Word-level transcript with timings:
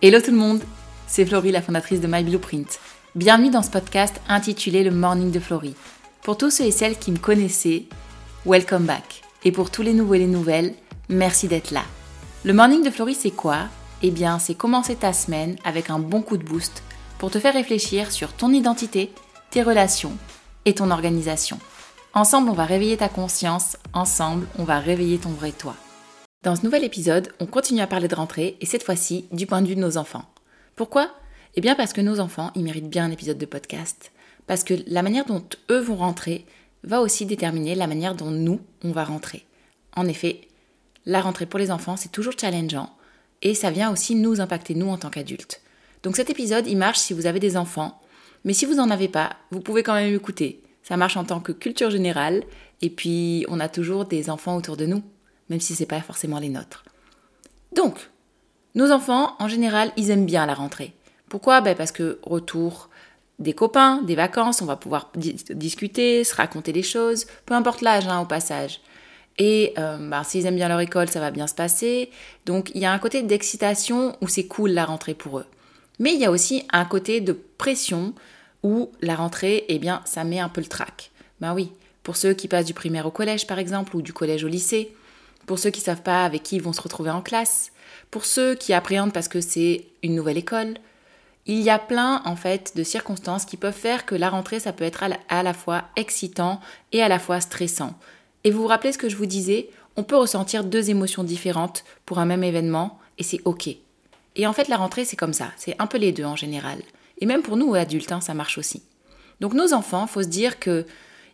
Hello 0.00 0.20
tout 0.20 0.30
le 0.30 0.36
monde, 0.36 0.62
c'est 1.08 1.26
Florie, 1.26 1.50
la 1.50 1.60
fondatrice 1.60 2.00
de 2.00 2.06
My 2.06 2.22
Blueprint. 2.22 2.78
Bienvenue 3.16 3.50
dans 3.50 3.64
ce 3.64 3.70
podcast 3.70 4.20
intitulé 4.28 4.84
Le 4.84 4.92
Morning 4.92 5.32
de 5.32 5.40
Florie. 5.40 5.74
Pour 6.22 6.38
tous 6.38 6.52
ceux 6.52 6.66
et 6.66 6.70
celles 6.70 6.96
qui 6.96 7.10
me 7.10 7.18
connaissaient, 7.18 7.86
welcome 8.46 8.84
back. 8.84 9.22
Et 9.42 9.50
pour 9.50 9.72
tous 9.72 9.82
les 9.82 9.94
nouveaux 9.94 10.14
et 10.14 10.20
les 10.20 10.28
nouvelles, 10.28 10.74
merci 11.08 11.48
d'être 11.48 11.72
là. 11.72 11.82
Le 12.44 12.52
Morning 12.52 12.84
de 12.84 12.90
Florie, 12.90 13.16
c'est 13.16 13.32
quoi? 13.32 13.62
Eh 14.02 14.12
bien, 14.12 14.38
c'est 14.38 14.54
commencer 14.54 14.94
ta 14.94 15.12
semaine 15.12 15.56
avec 15.64 15.90
un 15.90 15.98
bon 15.98 16.22
coup 16.22 16.36
de 16.36 16.44
boost 16.44 16.84
pour 17.18 17.32
te 17.32 17.40
faire 17.40 17.54
réfléchir 17.54 18.12
sur 18.12 18.32
ton 18.32 18.52
identité, 18.52 19.10
tes 19.50 19.64
relations 19.64 20.16
et 20.64 20.74
ton 20.74 20.92
organisation. 20.92 21.58
Ensemble, 22.14 22.50
on 22.50 22.54
va 22.54 22.66
réveiller 22.66 22.98
ta 22.98 23.08
conscience, 23.08 23.76
ensemble, 23.92 24.46
on 24.60 24.62
va 24.62 24.78
réveiller 24.78 25.18
ton 25.18 25.30
vrai 25.30 25.50
toi. 25.50 25.74
Dans 26.44 26.54
ce 26.54 26.62
nouvel 26.62 26.84
épisode, 26.84 27.32
on 27.40 27.46
continue 27.46 27.80
à 27.80 27.88
parler 27.88 28.06
de 28.06 28.14
rentrée 28.14 28.56
et 28.60 28.66
cette 28.66 28.84
fois-ci 28.84 29.24
du 29.32 29.44
point 29.44 29.60
de 29.60 29.66
vue 29.66 29.74
de 29.74 29.80
nos 29.80 29.96
enfants. 29.96 30.24
Pourquoi? 30.76 31.10
Eh 31.56 31.60
bien 31.60 31.74
parce 31.74 31.92
que 31.92 32.00
nos 32.00 32.20
enfants, 32.20 32.52
ils 32.54 32.62
méritent 32.62 32.88
bien 32.88 33.06
un 33.06 33.10
épisode 33.10 33.38
de 33.38 33.44
podcast. 33.44 34.12
Parce 34.46 34.62
que 34.62 34.74
la 34.86 35.02
manière 35.02 35.24
dont 35.24 35.42
eux 35.68 35.80
vont 35.80 35.96
rentrer 35.96 36.46
va 36.84 37.00
aussi 37.00 37.26
déterminer 37.26 37.74
la 37.74 37.88
manière 37.88 38.14
dont 38.14 38.30
nous, 38.30 38.60
on 38.84 38.92
va 38.92 39.02
rentrer. 39.02 39.46
En 39.96 40.06
effet, 40.06 40.42
la 41.06 41.20
rentrée 41.20 41.44
pour 41.44 41.58
les 41.58 41.72
enfants, 41.72 41.96
c'est 41.96 42.12
toujours 42.12 42.38
challengeant 42.38 42.94
et 43.42 43.54
ça 43.54 43.72
vient 43.72 43.90
aussi 43.90 44.14
nous 44.14 44.40
impacter, 44.40 44.76
nous, 44.76 44.90
en 44.90 44.96
tant 44.96 45.10
qu'adultes. 45.10 45.60
Donc 46.04 46.14
cet 46.14 46.30
épisode, 46.30 46.68
il 46.68 46.76
marche 46.76 46.98
si 46.98 47.14
vous 47.14 47.26
avez 47.26 47.40
des 47.40 47.56
enfants, 47.56 48.00
mais 48.44 48.52
si 48.52 48.64
vous 48.64 48.74
n'en 48.74 48.90
avez 48.90 49.08
pas, 49.08 49.34
vous 49.50 49.60
pouvez 49.60 49.82
quand 49.82 49.94
même 49.94 50.14
écouter. 50.14 50.62
Ça 50.84 50.96
marche 50.96 51.16
en 51.16 51.24
tant 51.24 51.40
que 51.40 51.50
culture 51.50 51.90
générale 51.90 52.44
et 52.80 52.90
puis 52.90 53.44
on 53.48 53.58
a 53.58 53.68
toujours 53.68 54.04
des 54.04 54.30
enfants 54.30 54.54
autour 54.54 54.76
de 54.76 54.86
nous 54.86 55.02
même 55.48 55.60
si 55.60 55.74
ce 55.74 55.82
n'est 55.82 55.86
pas 55.86 56.00
forcément 56.00 56.38
les 56.38 56.48
nôtres. 56.48 56.84
Donc, 57.74 58.10
nos 58.74 58.90
enfants, 58.90 59.34
en 59.38 59.48
général, 59.48 59.92
ils 59.96 60.10
aiment 60.10 60.26
bien 60.26 60.46
la 60.46 60.54
rentrée. 60.54 60.94
Pourquoi? 61.28 61.60
Ben 61.60 61.76
Parce 61.76 61.92
que 61.92 62.18
retour 62.22 62.88
des 63.38 63.52
copains, 63.52 64.02
des 64.02 64.14
vacances, 64.14 64.62
on 64.62 64.66
va 64.66 64.76
pouvoir 64.76 65.12
discuter, 65.14 66.24
se 66.24 66.34
raconter 66.34 66.72
des 66.72 66.82
choses, 66.82 67.26
peu 67.46 67.54
importe 67.54 67.82
l'âge 67.82 68.06
hein, 68.08 68.20
au 68.20 68.24
passage. 68.24 68.80
Et 69.38 69.72
euh, 69.78 69.96
ben, 69.98 70.24
s'ils 70.24 70.46
aiment 70.46 70.56
bien 70.56 70.68
leur 70.68 70.80
école, 70.80 71.08
ça 71.08 71.20
va 71.20 71.30
bien 71.30 71.46
se 71.46 71.54
passer. 71.54 72.10
Donc 72.46 72.72
il 72.74 72.80
y 72.80 72.84
a 72.84 72.92
un 72.92 72.98
côté 72.98 73.22
d'excitation 73.22 74.16
où 74.20 74.28
c'est 74.28 74.46
cool 74.46 74.70
la 74.70 74.84
rentrée 74.84 75.14
pour 75.14 75.38
eux. 75.38 75.46
Mais 76.00 76.12
il 76.14 76.20
y 76.20 76.24
a 76.24 76.30
aussi 76.30 76.64
un 76.72 76.84
côté 76.84 77.20
de 77.20 77.32
pression 77.32 78.14
où 78.64 78.90
la 79.00 79.14
rentrée, 79.14 79.64
eh 79.68 79.78
bien, 79.78 80.02
ça 80.04 80.24
met 80.24 80.40
un 80.40 80.48
peu 80.48 80.60
le 80.60 80.66
trac. 80.66 81.12
Ben 81.40 81.54
oui, 81.54 81.70
pour 82.02 82.16
ceux 82.16 82.34
qui 82.34 82.48
passent 82.48 82.66
du 82.66 82.74
primaire 82.74 83.06
au 83.06 83.12
collège 83.12 83.46
par 83.46 83.60
exemple, 83.60 83.94
ou 83.96 84.02
du 84.02 84.12
collège 84.12 84.42
au 84.42 84.48
lycée, 84.48 84.92
pour 85.48 85.58
ceux 85.58 85.70
qui 85.70 85.80
ne 85.80 85.86
savent 85.86 86.02
pas 86.02 86.24
avec 86.24 86.42
qui 86.44 86.56
ils 86.56 86.62
vont 86.62 86.74
se 86.74 86.82
retrouver 86.82 87.10
en 87.10 87.22
classe, 87.22 87.72
pour 88.10 88.26
ceux 88.26 88.54
qui 88.54 88.74
appréhendent 88.74 89.14
parce 89.14 89.28
que 89.28 89.40
c'est 89.40 89.86
une 90.02 90.14
nouvelle 90.14 90.36
école. 90.36 90.74
Il 91.46 91.60
y 91.60 91.70
a 91.70 91.78
plein 91.78 92.20
en 92.26 92.36
fait 92.36 92.76
de 92.76 92.84
circonstances 92.84 93.46
qui 93.46 93.56
peuvent 93.56 93.72
faire 93.72 94.04
que 94.04 94.14
la 94.14 94.28
rentrée 94.28 94.60
ça 94.60 94.74
peut 94.74 94.84
être 94.84 95.02
à 95.28 95.42
la 95.42 95.54
fois 95.54 95.84
excitant 95.96 96.60
et 96.92 97.02
à 97.02 97.08
la 97.08 97.18
fois 97.18 97.40
stressant. 97.40 97.98
Et 98.44 98.50
vous 98.50 98.60
vous 98.60 98.68
rappelez 98.68 98.92
ce 98.92 98.98
que 98.98 99.08
je 99.08 99.16
vous 99.16 99.26
disais, 99.26 99.70
on 99.96 100.04
peut 100.04 100.16
ressentir 100.16 100.64
deux 100.64 100.90
émotions 100.90 101.24
différentes 101.24 101.82
pour 102.04 102.18
un 102.18 102.26
même 102.26 102.44
événement 102.44 102.98
et 103.16 103.22
c'est 103.22 103.40
ok. 103.46 103.70
Et 104.36 104.46
en 104.46 104.52
fait 104.52 104.68
la 104.68 104.76
rentrée 104.76 105.06
c'est 105.06 105.16
comme 105.16 105.32
ça, 105.32 105.50
c'est 105.56 105.74
un 105.78 105.86
peu 105.86 105.96
les 105.96 106.12
deux 106.12 106.24
en 106.24 106.36
général. 106.36 106.82
Et 107.20 107.26
même 107.26 107.42
pour 107.42 107.56
nous 107.56 107.74
adultes, 107.74 108.12
hein, 108.12 108.20
ça 108.20 108.34
marche 108.34 108.58
aussi. 108.58 108.82
Donc 109.40 109.54
nos 109.54 109.72
enfants, 109.72 110.06
faut 110.06 110.22
se 110.22 110.28
dire 110.28 110.60
que 110.60 110.84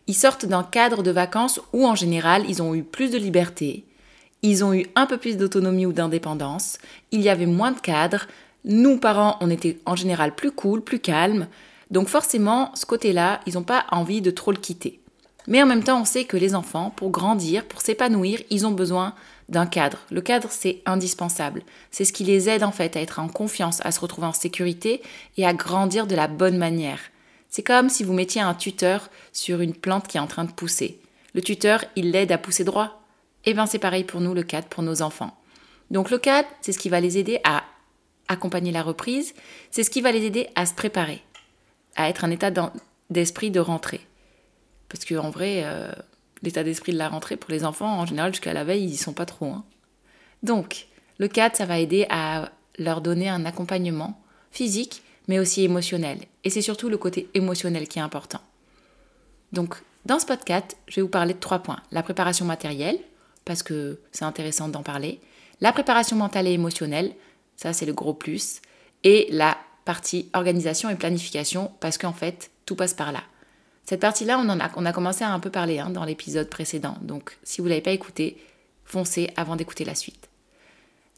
ils 0.07 0.15
sortent 0.15 0.45
d'un 0.45 0.63
cadre 0.63 1.03
de 1.03 1.11
vacances 1.11 1.59
où 1.73 1.85
en 1.85 1.95
général 1.95 2.45
ils 2.47 2.61
ont 2.61 2.73
eu 2.75 2.83
plus 2.83 3.11
de 3.11 3.17
liberté, 3.17 3.83
ils 4.45 4.63
ont 4.63 4.73
eu 4.73 4.85
un 4.95 5.05
peu 5.05 5.17
plus 5.17 5.37
d'autonomie 5.37 5.85
ou 5.85 5.93
d'indépendance, 5.93 6.77
il 7.11 7.21
y 7.21 7.29
avait 7.29 7.47
moins 7.47 7.71
de 7.71 7.79
cadres, 7.79 8.27
nous 8.63 8.97
parents 8.97 9.37
on 9.41 9.49
était 9.49 9.79
en 9.85 9.95
général 9.95 10.35
plus 10.35 10.51
cool, 10.51 10.81
plus 10.81 10.99
calme, 10.99 11.47
donc 11.89 12.07
forcément 12.07 12.71
ce 12.75 12.85
côté-là, 12.85 13.39
ils 13.47 13.55
n'ont 13.55 13.63
pas 13.63 13.85
envie 13.91 14.21
de 14.21 14.31
trop 14.31 14.51
le 14.51 14.57
quitter. 14.57 14.99
Mais 15.47 15.61
en 15.61 15.65
même 15.65 15.83
temps, 15.83 16.01
on 16.01 16.05
sait 16.05 16.25
que 16.25 16.37
les 16.37 16.55
enfants, 16.55 16.91
pour 16.95 17.11
grandir, 17.11 17.65
pour 17.65 17.81
s'épanouir, 17.81 18.39
ils 18.49 18.65
ont 18.65 18.71
besoin 18.71 19.13
d'un 19.49 19.67
cadre. 19.67 19.99
Le 20.09 20.21
cadre, 20.21 20.47
c'est 20.49 20.81
indispensable. 20.87 21.61
C'est 21.91 22.05
ce 22.05 22.13
qui 22.13 22.23
les 22.23 22.49
aide 22.49 22.63
en 22.63 22.71
fait 22.71 22.95
à 22.95 23.01
être 23.01 23.19
en 23.19 23.27
confiance, 23.27 23.79
à 23.85 23.91
se 23.91 23.99
retrouver 23.99 24.27
en 24.27 24.33
sécurité 24.33 25.01
et 25.37 25.45
à 25.45 25.53
grandir 25.53 26.07
de 26.07 26.15
la 26.15 26.27
bonne 26.27 26.57
manière. 26.57 26.99
C'est 27.49 27.63
comme 27.63 27.89
si 27.89 28.03
vous 28.03 28.13
mettiez 28.13 28.41
un 28.41 28.55
tuteur 28.55 29.09
sur 29.33 29.61
une 29.61 29.75
plante 29.75 30.07
qui 30.07 30.17
est 30.17 30.21
en 30.21 30.27
train 30.27 30.45
de 30.45 30.51
pousser. 30.51 30.99
Le 31.35 31.41
tuteur, 31.41 31.83
il 31.95 32.11
l'aide 32.11 32.31
à 32.31 32.37
pousser 32.37 32.63
droit, 32.63 33.04
et 33.45 33.51
eh 33.51 33.53
bien 33.53 33.65
c'est 33.65 33.79
pareil 33.79 34.03
pour 34.03 34.21
nous 34.21 34.33
le 34.33 34.43
cadre 34.43 34.67
pour 34.67 34.81
nos 34.83 35.01
enfants. 35.01 35.37
Donc 35.91 36.09
le 36.09 36.17
cadre, 36.17 36.47
c'est 36.61 36.71
ce 36.71 36.79
qui 36.79 36.89
va 36.89 36.99
les 36.99 37.17
aider 37.17 37.39
à 37.43 37.63
accompagner 38.27 38.71
la 38.71 38.81
reprise, 38.81 39.33
c'est 39.69 39.83
ce 39.83 39.89
qui 39.89 40.01
va 40.01 40.11
les 40.11 40.25
aider 40.25 40.47
à 40.55 40.65
se 40.65 40.73
préparer, 40.73 41.21
à 41.95 42.09
être 42.09 42.23
un 42.23 42.31
état 42.31 42.51
d'esprit 43.09 43.51
de 43.51 43.59
rentrée. 43.59 44.01
Parce 44.89 45.05
qu'en 45.05 45.29
vrai, 45.29 45.61
euh, 45.63 45.91
l'état 46.41 46.63
d'esprit 46.63 46.91
de 46.91 46.97
la 46.97 47.09
rentrée 47.09 47.37
pour 47.37 47.51
les 47.51 47.65
enfants, 47.65 47.99
en 47.99 48.05
général, 48.05 48.33
jusqu'à 48.33 48.53
la 48.53 48.63
veille, 48.63 48.83
ils 48.83 48.89
n'y 48.89 48.97
sont 48.97 49.13
pas 49.13 49.25
trop. 49.25 49.47
Hein. 49.47 49.63
Donc, 50.43 50.87
le 51.17 51.27
cadre, 51.27 51.55
ça 51.55 51.65
va 51.65 51.79
aider 51.79 52.05
à 52.09 52.51
leur 52.77 53.01
donner 53.01 53.29
un 53.29 53.45
accompagnement 53.45 54.21
physique, 54.51 55.03
mais 55.27 55.39
aussi 55.39 55.63
émotionnel. 55.63 56.19
Et 56.43 56.49
c'est 56.49 56.61
surtout 56.61 56.89
le 56.89 56.97
côté 56.97 57.29
émotionnel 57.33 57.87
qui 57.87 57.99
est 57.99 58.03
important. 58.03 58.41
Donc, 59.53 59.75
dans 60.05 60.19
ce 60.19 60.25
podcast, 60.25 60.77
je 60.87 60.95
vais 60.95 61.01
vous 61.01 61.09
parler 61.09 61.33
de 61.33 61.39
trois 61.39 61.59
points. 61.59 61.81
La 61.91 62.03
préparation 62.03 62.45
matérielle, 62.45 62.99
parce 63.45 63.63
que 63.63 63.99
c'est 64.11 64.25
intéressant 64.25 64.67
d'en 64.67 64.83
parler. 64.83 65.21
La 65.61 65.71
préparation 65.71 66.17
mentale 66.17 66.47
et 66.47 66.51
émotionnelle, 66.51 67.13
ça 67.55 67.73
c'est 67.73 67.85
le 67.85 67.93
gros 67.93 68.13
plus. 68.13 68.61
Et 69.03 69.27
la 69.29 69.57
partie 69.85 70.29
organisation 70.33 70.89
et 70.89 70.95
planification, 70.95 71.71
parce 71.79 71.97
qu'en 71.97 72.11
fait, 72.11 72.49
tout 72.65 72.75
passe 72.75 72.93
par 72.93 73.11
là. 73.11 73.21
Cette 73.85 73.99
partie-là, 73.99 74.39
on, 74.39 74.49
a, 74.49 74.71
on 74.75 74.85
a 74.85 74.91
commencé 74.91 75.23
à 75.23 75.31
un 75.31 75.39
peu 75.39 75.51
parler 75.51 75.77
hein, 75.77 75.91
dans 75.91 76.05
l'épisode 76.05 76.49
précédent. 76.49 76.97
Donc, 77.01 77.37
si 77.43 77.61
vous 77.61 77.65
ne 77.65 77.69
l'avez 77.69 77.83
pas 77.83 77.91
écouté, 77.91 78.37
foncez 78.83 79.29
avant 79.37 79.55
d'écouter 79.55 79.85
la 79.85 79.93
suite. 79.93 80.27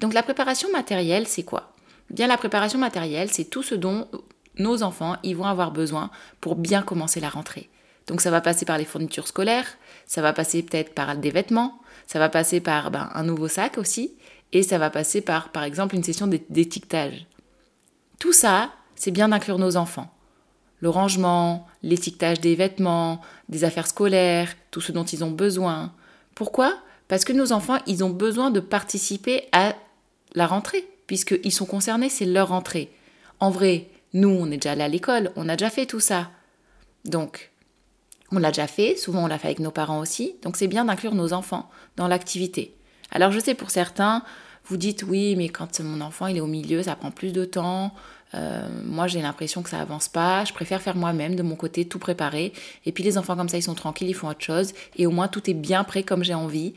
Donc, 0.02 0.14
la 0.14 0.22
préparation 0.22 0.70
matérielle, 0.72 1.28
c'est 1.28 1.44
quoi? 1.44 1.74
Bien, 2.10 2.28
la 2.28 2.38
préparation 2.38 2.78
matérielle, 2.78 3.32
c'est 3.32 3.46
tout 3.46 3.64
ce 3.64 3.74
dont 3.74 4.10
nos 4.58 4.84
enfants 4.84 5.16
vont 5.24 5.46
avoir 5.46 5.72
besoin 5.72 6.12
pour 6.42 6.56
bien 6.56 6.82
commencer 6.82 7.22
la 7.22 7.30
rentrée. 7.30 7.70
Donc, 8.08 8.20
ça 8.20 8.32
va 8.32 8.42
passer 8.42 8.66
par 8.66 8.78
les 8.78 8.86
fournitures 8.86 9.28
scolaires, 9.28 9.68
ça 10.06 10.22
va 10.22 10.34
passer 10.34 10.62
peut-être 10.62 10.94
par 10.94 11.16
des 11.16 11.32
vêtements, 11.32 11.80
ça 12.08 12.20
va 12.20 12.30
passer 12.30 12.62
par 12.62 12.90
ben, 12.90 13.10
un 13.14 13.24
nouveau 13.24 13.48
sac 13.48 13.78
aussi, 13.78 14.16
et 14.54 14.64
ça 14.64 14.78
va 14.78 14.90
passer 14.90 15.22
par, 15.22 15.50
par 15.50 15.64
exemple, 15.64 15.96
une 15.96 16.04
session 16.04 16.26
d'étiquetage. 16.28 17.28
Tout 18.18 18.34
ça, 18.34 18.72
c'est 18.96 19.12
bien 19.12 19.30
d'inclure 19.30 19.60
nos 19.60 19.78
enfants. 19.78 20.12
Le 20.80 20.90
rangement, 20.90 21.68
l'étiquetage 21.84 22.40
des 22.40 22.56
vêtements, 22.56 23.22
des 23.50 23.64
affaires 23.64 23.88
scolaires, 23.88 24.54
tout 24.72 24.82
ce 24.82 24.92
dont 24.92 25.04
ils 25.04 25.24
ont 25.24 25.32
besoin. 25.32 25.94
Pourquoi? 26.34 26.78
Parce 27.08 27.26
que 27.26 27.34
nos 27.34 27.52
enfants, 27.52 27.80
ils 27.88 28.04
ont 28.04 28.10
besoin 28.10 28.52
de 28.52 28.60
participer 28.60 29.48
à 29.52 29.76
la 30.34 30.48
rentrée, 30.48 30.88
puisqu'ils 31.08 31.52
sont 31.52 31.66
concernés, 31.66 32.10
c'est 32.10 32.26
leur 32.26 32.50
rentrée. 32.50 32.92
En 33.40 33.50
vrai, 33.50 33.88
nous, 34.14 34.30
on 34.30 34.52
est 34.52 34.58
déjà 34.58 34.72
allé 34.72 34.84
à 34.84 34.88
l'école, 34.88 35.32
on 35.36 35.50
a 35.50 35.56
déjà 35.56 35.70
fait 35.70 35.86
tout 35.86 36.00
ça. 36.00 36.30
Donc, 37.06 37.52
on 38.32 38.40
l'a 38.40 38.52
déjà 38.52 38.68
fait, 38.68 38.96
souvent 38.96 39.24
on 39.24 39.28
l'a 39.28 39.38
fait 39.38 39.48
avec 39.48 39.60
nos 39.60 39.72
parents 39.72 40.00
aussi, 40.00 40.36
donc 40.42 40.58
c'est 40.58 40.68
bien 40.68 40.86
d'inclure 40.86 41.16
nos 41.16 41.34
enfants 41.34 41.70
dans 41.96 42.08
l'activité. 42.08 42.76
Alors 43.12 43.32
je 43.32 43.40
sais 43.40 43.54
pour 43.56 43.70
certains, 43.70 44.24
vous 44.66 44.78
dites 44.78 45.04
oui, 45.04 45.36
mais 45.36 45.50
quand 45.50 45.80
mon 45.80 46.02
enfant 46.02 46.28
il 46.28 46.38
est 46.38 46.42
au 46.42 46.48
milieu, 46.48 46.84
ça 46.84 46.96
prend 46.96 47.12
plus 47.12 47.32
de 47.32 47.46
temps. 47.46 47.94
Euh, 48.34 48.68
moi 48.84 49.08
j'ai 49.08 49.22
l'impression 49.22 49.64
que 49.64 49.70
ça 49.70 49.80
avance 49.80 50.10
pas. 50.10 50.44
Je 50.44 50.54
préfère 50.54 50.82
faire 50.82 50.98
moi-même 50.98 51.36
de 51.36 51.44
mon 51.44 51.56
côté, 51.56 51.86
tout 51.86 52.00
préparer. 52.00 52.52
Et 52.86 52.92
puis 52.92 53.04
les 53.04 53.18
enfants 53.18 53.38
comme 53.38 53.48
ça, 53.48 53.58
ils 53.58 53.64
sont 53.64 53.76
tranquilles, 53.76 54.10
ils 54.10 54.14
font 54.14 54.28
autre 54.28 54.44
chose. 54.44 54.74
Et 54.98 55.08
au 55.08 55.12
moins 55.12 55.30
tout 55.30 55.50
est 55.50 55.54
bien 55.54 55.86
prêt 55.86 56.04
comme 56.04 56.24
j'ai 56.24 56.34
envie 56.34 56.74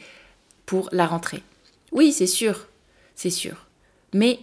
pour 0.67 0.89
la 0.93 1.07
rentrée. 1.07 1.43
Oui, 1.91 2.13
c'est 2.13 2.29
sûr, 2.29 2.69
c'est 3.17 3.31
sûr. 3.31 3.67
Mais 4.15 4.39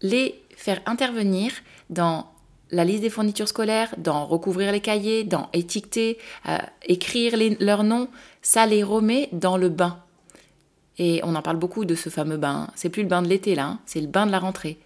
les 0.00 0.40
faire 0.56 0.80
intervenir 0.86 1.50
dans 1.88 2.29
la 2.70 2.84
liste 2.84 3.02
des 3.02 3.10
fournitures 3.10 3.48
scolaires, 3.48 3.94
dans 3.98 4.26
recouvrir 4.26 4.72
les 4.72 4.80
cahiers, 4.80 5.24
dans 5.24 5.48
étiqueter, 5.52 6.18
euh, 6.48 6.58
écrire 6.86 7.34
leurs 7.60 7.84
noms, 7.84 8.08
ça 8.42 8.66
les 8.66 8.82
remet 8.82 9.28
dans 9.32 9.56
le 9.56 9.68
bain. 9.68 9.98
Et 10.98 11.20
on 11.24 11.34
en 11.34 11.42
parle 11.42 11.56
beaucoup 11.56 11.84
de 11.84 11.94
ce 11.94 12.10
fameux 12.10 12.36
bain. 12.36 12.68
C'est 12.74 12.90
plus 12.90 13.02
le 13.02 13.08
bain 13.08 13.22
de 13.22 13.28
l'été 13.28 13.54
là, 13.54 13.64
hein, 13.64 13.80
c'est 13.86 14.00
le 14.00 14.06
bain 14.06 14.26
de 14.26 14.32
la 14.32 14.38
rentrée. 14.38 14.78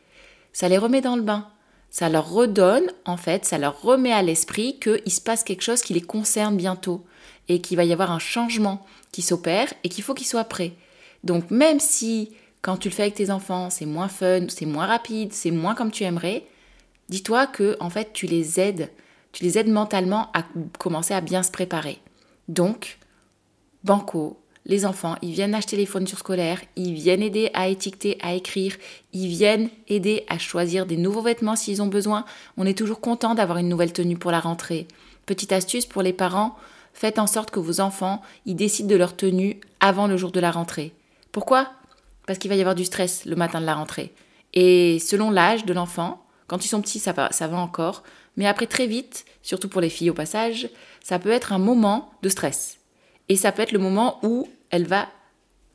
Ça 0.53 0.69
les 0.69 0.79
remet 0.79 1.01
dans 1.01 1.17
le 1.17 1.23
bain. 1.23 1.49
Ça 1.91 2.09
leur 2.09 2.31
redonne, 2.31 2.87
en 3.05 3.17
fait, 3.17 3.45
ça 3.45 3.59
leur 3.59 3.81
remet 3.83 4.13
à 4.13 4.23
l'esprit 4.23 4.79
qu'il 4.81 5.13
se 5.13 5.21
passe 5.21 5.45
quelque 5.45 5.63
chose 5.63 5.83
qui 5.83 5.95
les 5.95 6.01
concerne 6.01 6.57
bientôt 6.57 7.05
et 7.49 7.61
qu'il 7.61 7.77
va 7.77 7.85
y 7.85 7.93
avoir 7.93 8.11
un 8.11 8.19
changement 8.19 8.85
qui 9.13 9.23
s'opère 9.23 9.73
et 9.85 9.89
qu'il 9.89 10.03
faut 10.03 10.15
qu'ils 10.15 10.27
soient 10.27 10.45
prêts. 10.45 10.73
Donc 11.23 11.51
même 11.51 11.81
si 11.81 12.33
quand 12.63 12.79
tu 12.79 12.89
le 12.89 12.95
fais 12.95 13.03
avec 13.03 13.15
tes 13.15 13.31
enfants, 13.31 13.71
c'est 13.71 13.87
moins 13.87 14.09
fun, 14.09 14.47
c'est 14.49 14.67
moins 14.67 14.87
rapide, 14.87 15.33
c'est 15.33 15.51
moins 15.51 15.75
comme 15.75 15.91
tu 15.91 16.03
aimerais, 16.05 16.45
Dis-toi 17.09 17.47
que 17.47 17.77
en 17.81 17.91
fait, 17.91 18.13
tu 18.13 18.27
les 18.27 18.61
aides, 18.61 18.91
tu 19.33 19.45
les 19.45 19.59
aides 19.59 19.69
mentalement 19.69 20.31
à 20.33 20.45
commencer 20.79 21.15
à 21.15 21.21
bien 21.21 21.43
se 21.43 21.51
préparer. 21.51 21.99
Donc, 22.49 22.99
banco, 23.83 24.39
les 24.67 24.87
enfants, 24.87 25.17
ils 25.21 25.33
viennent 25.33 25.55
acheter 25.55 25.77
les 25.77 25.85
fournitures 25.85 26.19
scolaires, 26.19 26.61
ils 26.77 26.95
viennent 26.95 27.23
aider 27.23 27.51
à 27.53 27.69
étiqueter, 27.69 28.17
à 28.23 28.33
écrire, 28.33 28.77
ils 29.13 29.29
viennent 29.29 29.69
aider 29.89 30.25
à 30.29 30.39
choisir 30.39 30.87
des 30.87 30.97
nouveaux 30.97 31.21
vêtements 31.21 31.57
s'ils 31.57 31.83
ont 31.83 31.87
besoin. 31.87 32.25
On 32.57 32.65
est 32.65 32.77
toujours 32.77 33.01
content 33.01 33.35
d'avoir 33.35 33.59
une 33.59 33.69
nouvelle 33.69 33.93
tenue 33.93 34.17
pour 34.17 34.31
la 34.31 34.41
rentrée. 34.41 34.89
Petite 35.27 35.53
astuce 35.53 35.85
pour 35.85 36.01
les 36.01 36.15
parents, 36.15 36.57
faites 36.95 37.19
en 37.19 37.27
sorte 37.27 37.51
que 37.51 37.61
vos 37.61 37.81
enfants, 37.81 38.23
ils 38.47 38.57
décident 38.57 38.89
de 38.89 38.97
leur 38.97 39.17
tenue 39.17 39.61
avant 39.81 40.07
le 40.07 40.17
jour 40.17 40.33
de 40.33 40.41
la 40.41 40.51
rentrée. 40.51 40.93
Pourquoi? 41.31 41.71
Parce 42.27 42.39
qu'il 42.39 42.49
va 42.49 42.57
y 42.57 42.61
avoir 42.61 42.75
du 42.75 42.87
stress 42.87 43.27
le 43.27 43.37
matin 43.37 43.61
de 43.61 43.67
la 43.67 43.75
rentrée. 43.75 44.15
Et 44.55 44.99
selon 44.99 45.31
l'âge 45.31 45.67
de 45.67 45.75
l'enfant, 45.75 46.24
quand 46.47 46.65
ils 46.65 46.69
sont 46.69 46.83
petits, 46.83 46.99
ça 46.99 47.13
va, 47.13 47.31
encore, 47.57 48.03
mais 48.37 48.47
après 48.47 48.67
très 48.67 48.87
vite, 48.87 49.25
surtout 49.43 49.69
pour 49.69 49.81
les 49.81 49.91
filles 49.91 50.11
au 50.11 50.15
passage, 50.15 50.69
ça 51.03 51.19
peut 51.19 51.31
être 51.31 51.53
un 51.53 51.59
moment 51.59 52.13
de 52.23 52.29
stress. 52.29 52.79
Et 53.29 53.37
ça 53.37 53.53
peut 53.53 53.63
être 53.63 53.73
le 53.73 53.79
moment 53.79 54.19
où 54.23 54.49
elle 54.71 54.87
va, 54.87 55.09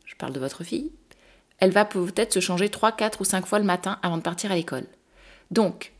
je 0.05 0.15
parle 0.15 0.33
de 0.33 0.39
votre 0.39 0.63
fille, 0.63 0.91
elle 1.57 1.71
va 1.71 1.85
peut-être 1.85 2.33
se 2.33 2.39
changer 2.39 2.69
3, 2.69 2.91
4 2.93 3.21
ou 3.21 3.23
5 3.25 3.45
fois 3.45 3.59
le 3.59 3.65
matin 3.65 3.99
avant 4.01 4.17
de 4.17 4.21
partir 4.21 4.51
à 4.51 4.55
l'école. 4.55 4.85
Donc, 5.51 5.93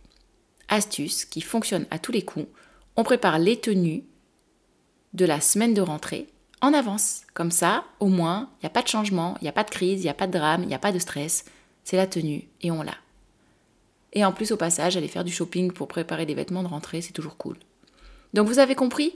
astuce 0.68 1.26
qui 1.26 1.42
fonctionne 1.42 1.86
à 1.90 2.00
tous 2.00 2.12
les 2.12 2.22
coups, 2.22 2.48
on 2.96 3.04
prépare 3.04 3.40
les 3.40 3.60
tenues 3.60 4.04
de 5.14 5.26
la 5.26 5.42
semaine 5.42 5.74
de 5.74 5.82
rentrée 5.82 6.28
en 6.62 6.74
avance. 6.74 7.22
Comme 7.34 7.52
ça, 7.52 7.86
au 8.00 8.08
moins, 8.08 8.50
il 8.58 8.66
n'y 8.66 8.68
a 8.68 8.72
pas 8.72 8.84
de 8.84 8.88
changement, 8.88 9.36
il 9.42 9.46
n'y 9.46 9.50
a 9.50 9.54
pas 9.54 9.64
de 9.64 9.72
crise, 9.72 10.02
il 10.02 10.04
n'y 10.04 10.10
a 10.10 10.14
pas 10.14 10.28
de 10.28 10.38
drame, 10.38 10.64
il 10.64 10.68
n'y 10.68 10.76
a 10.76 10.80
pas 10.80 10.92
de 10.92 11.00
stress. 11.00 11.46
C'est 11.84 11.98
la 11.98 12.06
tenue 12.06 12.48
et 12.62 12.70
on 12.70 12.84
l'a. 12.84 12.96
Et 14.14 14.26
en 14.26 14.32
plus, 14.32 14.52
au 14.52 14.58
passage, 14.58 14.98
aller 14.98 15.08
faire 15.08 15.24
du 15.24 15.32
shopping 15.32 15.72
pour 15.72 15.88
préparer 15.88 16.26
des 16.26 16.34
vêtements 16.34 16.64
de 16.64 16.68
rentrée, 16.68 17.02
c'est 17.02 17.14
toujours 17.14 17.38
cool. 17.38 17.58
Donc 18.34 18.48
vous 18.48 18.60
avez 18.60 18.76
compris? 18.76 19.16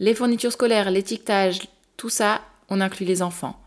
Les 0.00 0.14
fournitures 0.14 0.52
scolaires, 0.52 0.90
l'étiquetage, 0.90 1.68
tout 1.96 2.08
ça, 2.08 2.40
on 2.68 2.80
inclut 2.80 3.06
les 3.06 3.22
enfants. 3.22 3.60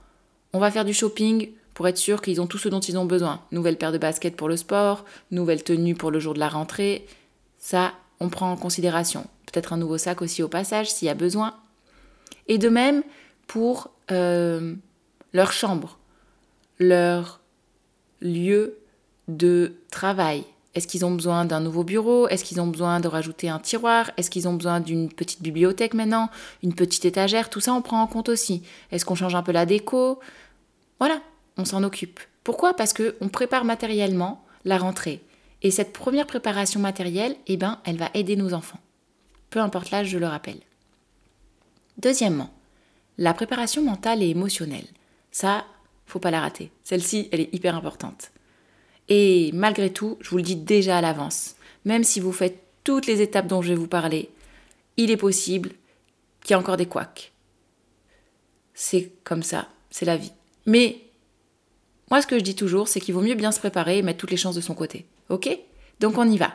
On 0.53 0.59
va 0.59 0.71
faire 0.71 0.85
du 0.85 0.93
shopping 0.93 1.51
pour 1.73 1.87
être 1.87 1.97
sûr 1.97 2.21
qu'ils 2.21 2.41
ont 2.41 2.47
tout 2.47 2.57
ce 2.57 2.69
dont 2.69 2.79
ils 2.79 2.97
ont 2.97 3.05
besoin. 3.05 3.41
Nouvelle 3.51 3.77
paire 3.77 3.91
de 3.91 3.97
baskets 3.97 4.35
pour 4.35 4.49
le 4.49 4.57
sport, 4.57 5.05
nouvelle 5.31 5.63
tenue 5.63 5.95
pour 5.95 6.11
le 6.11 6.19
jour 6.19 6.33
de 6.33 6.39
la 6.39 6.49
rentrée. 6.49 7.05
Ça, 7.59 7.93
on 8.19 8.29
prend 8.29 8.51
en 8.51 8.57
considération. 8.57 9.27
Peut-être 9.45 9.73
un 9.73 9.77
nouveau 9.77 9.97
sac 9.97 10.21
aussi 10.21 10.43
au 10.43 10.47
passage 10.47 10.91
s'il 10.91 11.05
y 11.05 11.11
a 11.11 11.15
besoin. 11.15 11.55
Et 12.47 12.57
de 12.57 12.69
même 12.69 13.03
pour 13.45 13.91
euh, 14.11 14.73
leur 15.33 15.51
chambre, 15.51 15.97
leur 16.79 17.39
lieu 18.21 18.77
de 19.27 19.75
travail. 19.91 20.43
Est-ce 20.75 20.87
qu'ils 20.87 21.05
ont 21.05 21.11
besoin 21.15 21.45
d'un 21.45 21.59
nouveau 21.59 21.83
bureau? 21.83 22.27
Est-ce 22.27 22.43
qu'ils 22.43 22.61
ont 22.61 22.67
besoin 22.67 22.99
de 22.99 23.07
rajouter 23.07 23.49
un 23.49 23.59
tiroir? 23.59 24.11
Est-ce 24.15 24.29
qu'ils 24.29 24.47
ont 24.47 24.53
besoin 24.53 24.79
d'une 24.79 25.11
petite 25.11 25.41
bibliothèque 25.41 25.95
maintenant? 25.95 26.29
Une 26.61 26.75
petite 26.75 27.05
étagère? 27.05 27.49
Tout 27.49 27.59
ça, 27.59 27.73
on 27.73 27.81
prend 27.81 28.01
en 28.01 28.07
compte 28.07 28.29
aussi. 28.29 28.61
Est-ce 28.91 29.03
qu'on 29.03 29.15
change 29.15 29.33
un 29.33 29.41
peu 29.41 29.51
la 29.51 29.65
déco? 29.65 30.19
Voilà, 30.99 31.19
on 31.57 31.65
s'en 31.65 31.83
occupe. 31.83 32.19
Pourquoi? 32.43 32.75
Parce 32.75 32.93
qu'on 32.93 33.27
prépare 33.27 33.65
matériellement 33.65 34.45
la 34.65 34.77
rentrée. 34.77 35.21
Et 35.63 35.71
cette 35.71 35.93
première 35.93 36.27
préparation 36.27 36.79
matérielle, 36.79 37.35
eh 37.47 37.57
ben, 37.57 37.79
elle 37.83 37.97
va 37.97 38.11
aider 38.13 38.35
nos 38.35 38.53
enfants. 38.53 38.79
Peu 39.49 39.59
importe 39.59 39.89
l'âge, 39.89 40.09
je 40.09 40.19
le 40.19 40.27
rappelle. 40.27 40.59
Deuxièmement, 41.97 42.51
la 43.17 43.33
préparation 43.33 43.81
mentale 43.83 44.21
et 44.21 44.29
émotionnelle. 44.29 44.85
Ça, 45.31 45.65
faut 46.05 46.19
pas 46.19 46.29
la 46.29 46.41
rater. 46.41 46.71
Celle-ci, 46.83 47.29
elle 47.31 47.41
est 47.41 47.53
hyper 47.53 47.75
importante. 47.75 48.31
Et 49.09 49.51
malgré 49.53 49.91
tout, 49.91 50.17
je 50.21 50.29
vous 50.29 50.37
le 50.37 50.43
dis 50.43 50.55
déjà 50.55 50.97
à 50.97 51.01
l'avance, 51.01 51.55
même 51.85 52.03
si 52.03 52.19
vous 52.19 52.31
faites 52.33 52.61
toutes 52.83 53.05
les 53.05 53.21
étapes 53.21 53.47
dont 53.47 53.61
je 53.61 53.69
vais 53.69 53.75
vous 53.75 53.87
parler, 53.87 54.29
il 54.97 55.11
est 55.11 55.17
possible 55.17 55.71
qu'il 56.41 56.51
y 56.51 56.53
ait 56.53 56.61
encore 56.61 56.77
des 56.77 56.85
couacs. 56.85 57.31
C'est 58.73 59.11
comme 59.23 59.43
ça, 59.43 59.69
c'est 59.89 60.05
la 60.05 60.17
vie. 60.17 60.33
Mais 60.65 61.01
moi, 62.09 62.21
ce 62.21 62.27
que 62.27 62.37
je 62.37 62.43
dis 62.43 62.55
toujours, 62.55 62.87
c'est 62.87 62.99
qu'il 62.99 63.13
vaut 63.13 63.21
mieux 63.21 63.35
bien 63.35 63.51
se 63.51 63.59
préparer 63.59 63.97
et 63.97 64.01
mettre 64.01 64.19
toutes 64.19 64.31
les 64.31 64.37
chances 64.37 64.55
de 64.55 64.61
son 64.61 64.75
côté. 64.75 65.05
Ok? 65.29 65.49
Donc 65.99 66.17
on 66.17 66.29
y 66.29 66.37
va. 66.37 66.53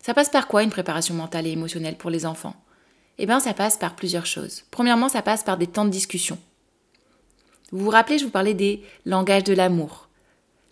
Ça 0.00 0.14
passe 0.14 0.30
par 0.30 0.48
quoi 0.48 0.62
une 0.62 0.70
préparation 0.70 1.14
mentale 1.14 1.46
et 1.46 1.50
émotionnelle 1.50 1.96
pour 1.96 2.10
les 2.10 2.26
enfants? 2.26 2.56
Eh 3.18 3.26
bien, 3.26 3.40
ça 3.40 3.52
passe 3.52 3.76
par 3.76 3.96
plusieurs 3.96 4.26
choses. 4.26 4.64
Premièrement, 4.70 5.08
ça 5.08 5.22
passe 5.22 5.42
par 5.42 5.58
des 5.58 5.66
temps 5.66 5.84
de 5.84 5.90
discussion. 5.90 6.38
Vous 7.72 7.84
vous 7.84 7.90
rappelez, 7.90 8.18
je 8.18 8.24
vous 8.24 8.30
parlais 8.30 8.54
des 8.54 8.82
langages 9.04 9.44
de 9.44 9.54
l'amour. 9.54 10.07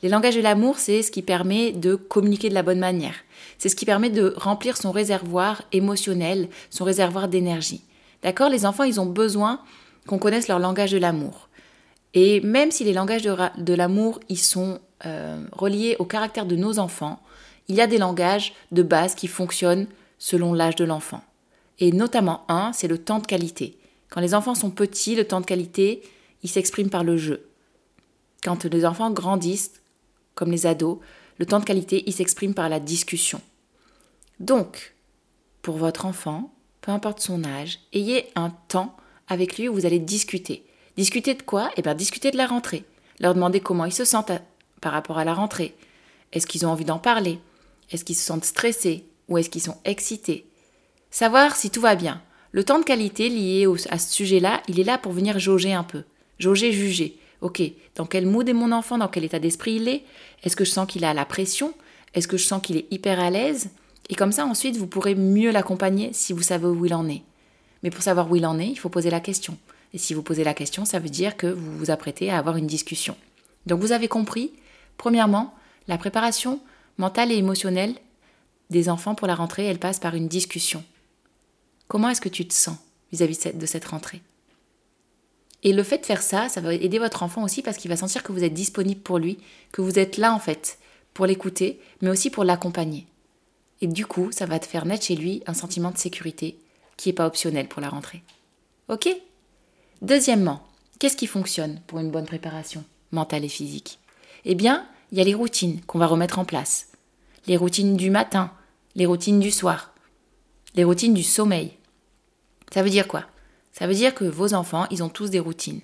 Les 0.02 0.08
langages 0.08 0.37
de 0.37 0.40
l'amour, 0.40 0.78
c'est 0.78 1.02
ce 1.02 1.10
qui 1.10 1.22
permet 1.22 1.72
de 1.72 1.94
communiquer 1.94 2.48
de 2.48 2.54
la 2.54 2.62
bonne 2.62 2.78
manière. 2.78 3.14
C'est 3.58 3.69
ce 3.69 3.76
qui 3.76 3.87
permet 3.87 4.10
de 4.10 4.34
remplir 4.37 4.76
son 4.76 4.93
réservoir 4.93 5.62
émotionnel, 5.72 6.48
son 6.70 6.84
réservoir 6.84 7.28
d'énergie. 7.28 7.82
D'accord? 8.22 8.50
Les 8.50 8.66
enfants, 8.66 8.84
ils 8.84 9.00
ont 9.00 9.06
besoin 9.06 9.60
qu'on 10.06 10.19
connaisse 10.19 10.48
leur 10.48 10.58
langage 10.58 10.93
de 10.93 10.98
l'amour. 10.98 11.48
Et 12.14 12.40
même 12.40 12.70
si 12.70 12.84
les 12.84 12.93
langages 12.93 13.22
de, 13.22 13.75
l'amour, 13.75 14.20
ils 14.28 14.38
sont 14.38 14.81
euh, 15.04 15.43
reliés 15.52 15.96
au 15.99 16.04
caractère 16.04 16.46
de 16.46 16.56
nos 16.56 16.78
enfants, 16.78 17.20
il 17.69 17.76
y 17.76 17.81
a 17.81 17.87
des 17.87 17.99
langages 17.99 18.54
de 18.72 18.82
base 18.82 19.14
qui 19.14 19.26
fonctionnent 19.26 19.87
selon 20.19 20.52
l'âge 20.52 20.76
de 20.76 20.84
l'enfant. 20.84 21.22
Et 21.78 21.92
notamment 21.92 22.44
un, 22.49 22.72
c'est 22.72 22.88
le 22.88 22.99
temps 22.99 23.19
de 23.19 23.26
qualité. 23.26 23.76
Quand 24.08 24.20
les 24.20 24.34
enfants 24.34 24.54
sont 24.54 24.70
petits, 24.70 25.14
le 25.14 25.26
temps 25.26 25.40
de 25.40 25.46
qualité, 25.46 26.02
il 26.42 26.49
s'exprime 26.49 26.90
par 26.90 27.04
le 27.04 27.16
jeu. 27.16 27.49
Quand 28.42 28.64
les 28.64 28.87
enfants 28.87 29.10
grandissent, 29.10 29.72
comme 30.37 30.53
les 30.53 30.67
ados, 30.67 30.99
le 31.38 31.47
temps 31.47 31.59
de 31.59 31.65
qualité, 31.65 32.05
il 32.06 32.12
s'exprime 32.12 32.55
par 32.55 32.69
la 32.69 32.79
discussion. 32.79 33.41
Donc, 34.38 34.94
pour 35.62 35.77
votre 35.77 36.06
enfant, 36.06 36.55
peu 36.81 36.93
importe 36.93 37.21
son 37.21 37.43
âge, 37.43 37.81
ayez 37.93 38.27
un 38.37 38.50
temps 38.69 38.97
avec 39.27 39.59
lui 39.59 39.69
où 39.69 39.75
vous 39.75 39.87
allez 39.87 39.99
discuter. 39.99 40.65
Discuter 40.97 41.35
de 41.35 41.43
quoi? 41.43 41.71
Eh 41.77 41.83
bien, 41.83 41.94
discuter 41.94 42.31
de 42.31 42.37
la 42.37 42.47
rentrée. 42.47 42.85
Leur 43.19 43.35
demander 43.35 43.61
comment 43.61 43.85
ils 43.85 43.93
se 43.93 44.05
sentent 44.05 44.31
par 44.81 44.93
rapport 44.93 45.19
à 45.19 45.25
la 45.25 45.35
rentrée. 45.35 45.75
Est-ce 46.33 46.47
qu'ils 46.47 46.67
ont 46.67 46.71
envie 46.71 46.85
d'en 46.85 46.99
parler? 46.99 47.41
Est-ce 47.91 48.05
qu'ils 48.05 48.17
se 48.17 48.25
sentent 48.25 48.44
stressés? 48.44 49.05
Ou 49.29 49.38
est-ce 49.38 49.50
qu'ils 49.50 49.62
sont 49.62 49.79
excités? 49.85 50.47
Savoir 51.11 51.56
si 51.56 51.71
tout 51.71 51.81
va 51.81 51.97
bien. 51.97 52.23
Le 52.53 52.62
temps 52.62 52.79
de 52.79 52.85
qualité 52.85 53.29
lié 53.29 53.67
à 53.91 53.99
ce 53.99 54.15
sujet-là, 54.15 54.62
il 54.69 54.79
est 54.79 54.85
là 54.85 54.99
pour 54.99 55.12
venir 55.12 55.38
jauger 55.38 55.73
un 55.73 55.83
peu. 55.83 56.05
Jauger, 56.38 56.73
juger. 56.73 57.19
Ok, 57.41 57.62
dans 57.94 58.06
quel 58.06 58.27
mood 58.27 58.49
est 58.49 58.55
mon 58.55 58.73
enfant? 58.73 58.99
Dans 58.99 59.09
quel 59.09 59.25
état 59.25 59.38
d'esprit 59.38 59.75
il 59.75 59.88
est? 59.88 60.05
Est-ce 60.43 60.56
que 60.56 60.65
je 60.65 60.71
sens 60.71 60.87
qu'il 60.87 61.05
a 61.05 61.15
la 61.15 61.25
pression? 61.25 61.75
Est-ce 62.15 62.29
que 62.29 62.37
je 62.37 62.47
sens 62.47 62.62
qu'il 62.62 62.77
est 62.77 62.87
hyper 62.91 63.21
à 63.21 63.31
l'aise? 63.31 63.71
Et 64.09 64.15
comme 64.15 64.33
ça, 64.33 64.47
ensuite, 64.47 64.77
vous 64.77 64.87
pourrez 64.87 65.15
mieux 65.15 65.50
l'accompagner 65.50 66.12
si 66.12 66.33
vous 66.33 66.43
savez 66.43 66.67
où 66.67 66.87
il 66.87 66.94
en 66.94 67.09
est. 67.09 67.23
Mais 67.83 67.91
pour 67.91 68.03
savoir 68.03 68.31
où 68.31 68.37
il 68.37 68.47
en 68.47 68.59
est, 68.59 68.69
il 68.69 68.79
faut 68.79 68.88
poser 68.88 69.11
la 69.11 69.21
question. 69.21 69.59
Et 69.93 69.99
si 69.99 70.15
vous 70.15 70.23
posez 70.23 70.44
la 70.44 70.55
question, 70.55 70.85
ça 70.85 70.99
veut 70.99 71.09
dire 71.09 71.37
que 71.37 71.47
vous 71.47 71.79
vous 71.79 71.91
apprêtez 71.91 72.31
à 72.31 72.38
avoir 72.38 72.56
une 72.56 72.67
discussion. 72.67 73.17
Donc 73.67 73.81
vous 73.81 73.93
avez 73.93 74.09
compris, 74.09 74.53
premièrement, 74.97 75.55
la 75.88 75.99
préparation 75.99 76.61
mentale 76.99 77.33
et 77.33 77.37
émotionnelle 77.37 77.94
des 78.71 78.88
enfants 78.88 79.15
pour 79.15 79.26
la 79.26 79.35
rentrée, 79.35 79.66
elle 79.66 79.78
passe 79.78 80.00
par 80.00 80.14
une 80.14 80.28
discussion. 80.28 80.83
Comment 81.88 82.09
est-ce 82.09 82.21
que 82.21 82.28
tu 82.28 82.47
te 82.47 82.55
sens 82.55 82.76
vis-à-vis 83.12 83.55
de 83.55 83.66
cette 83.66 83.85
rentrée? 83.85 84.23
Et 85.62 85.72
le 85.72 85.82
fait 85.82 85.98
de 85.98 86.06
faire 86.06 86.22
ça, 86.22 86.48
ça 86.48 86.60
va 86.60 86.75
aider 86.75 86.98
votre 86.98 87.22
enfant 87.22 87.42
aussi 87.42 87.62
parce 87.62 87.76
qu'il 87.76 87.90
va 87.90 87.96
sentir 87.96 88.22
que 88.22 88.32
vous 88.32 88.44
êtes 88.44 88.54
disponible 88.54 89.00
pour 89.00 89.18
lui, 89.18 89.38
que 89.72 89.82
vous 89.82 89.98
êtes 89.98 90.16
là 90.16 90.32
en 90.32 90.38
fait 90.38 90.78
pour 91.14 91.26
l'écouter, 91.26 91.80
mais 92.02 92.10
aussi 92.10 92.30
pour 92.30 92.44
l'accompagner. 92.44 93.06
Et 93.80 93.86
du 93.86 94.06
coup, 94.06 94.30
ça 94.32 94.46
va 94.46 94.58
te 94.58 94.66
faire 94.66 94.86
naître 94.86 95.04
chez 95.04 95.16
lui 95.16 95.42
un 95.46 95.54
sentiment 95.54 95.90
de 95.90 95.98
sécurité 95.98 96.58
qui 96.96 97.08
n'est 97.08 97.14
pas 97.14 97.26
optionnel 97.26 97.68
pour 97.68 97.80
la 97.80 97.88
rentrée. 97.88 98.22
Ok? 98.88 99.08
Deuxièmement, 100.02 100.62
qu'est-ce 100.98 101.16
qui 101.16 101.26
fonctionne 101.26 101.80
pour 101.86 101.98
une 101.98 102.10
bonne 102.10 102.26
préparation 102.26 102.84
mentale 103.12 103.44
et 103.44 103.48
physique? 103.48 103.98
Eh 104.44 104.54
bien, 104.54 104.86
il 105.10 105.18
y 105.18 105.20
a 105.20 105.25
les 105.25 105.34
routines 105.34 105.80
qu'on 105.82 105.98
va 105.98 106.06
remettre 106.06 106.38
en 106.38 106.44
place. 106.44 106.88
Les 107.46 107.56
routines 107.56 107.96
du 107.96 108.10
matin, 108.10 108.52
les 108.94 109.06
routines 109.06 109.40
du 109.40 109.50
soir, 109.50 109.92
les 110.75 110.84
routines 110.84 111.14
du 111.14 111.22
sommeil. 111.22 111.72
Ça 112.72 112.82
veut 112.82 112.90
dire 112.90 113.08
quoi? 113.08 113.25
Ça 113.76 113.87
veut 113.87 113.95
dire 113.95 114.14
que 114.14 114.25
vos 114.25 114.54
enfants, 114.54 114.87
ils 114.90 115.02
ont 115.02 115.11
tous 115.11 115.28
des 115.28 115.40
routines. 115.40 115.80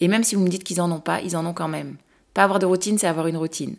Et 0.00 0.08
même 0.08 0.24
si 0.24 0.34
vous 0.34 0.42
me 0.42 0.48
dites 0.48 0.64
qu'ils 0.64 0.80
en 0.80 0.90
ont 0.90 1.00
pas, 1.00 1.20
ils 1.20 1.36
en 1.36 1.44
ont 1.44 1.52
quand 1.52 1.68
même. 1.68 1.96
Pas 2.32 2.44
avoir 2.44 2.58
de 2.58 2.66
routine, 2.66 2.96
c'est 2.96 3.06
avoir 3.06 3.26
une 3.26 3.36
routine. 3.36 3.76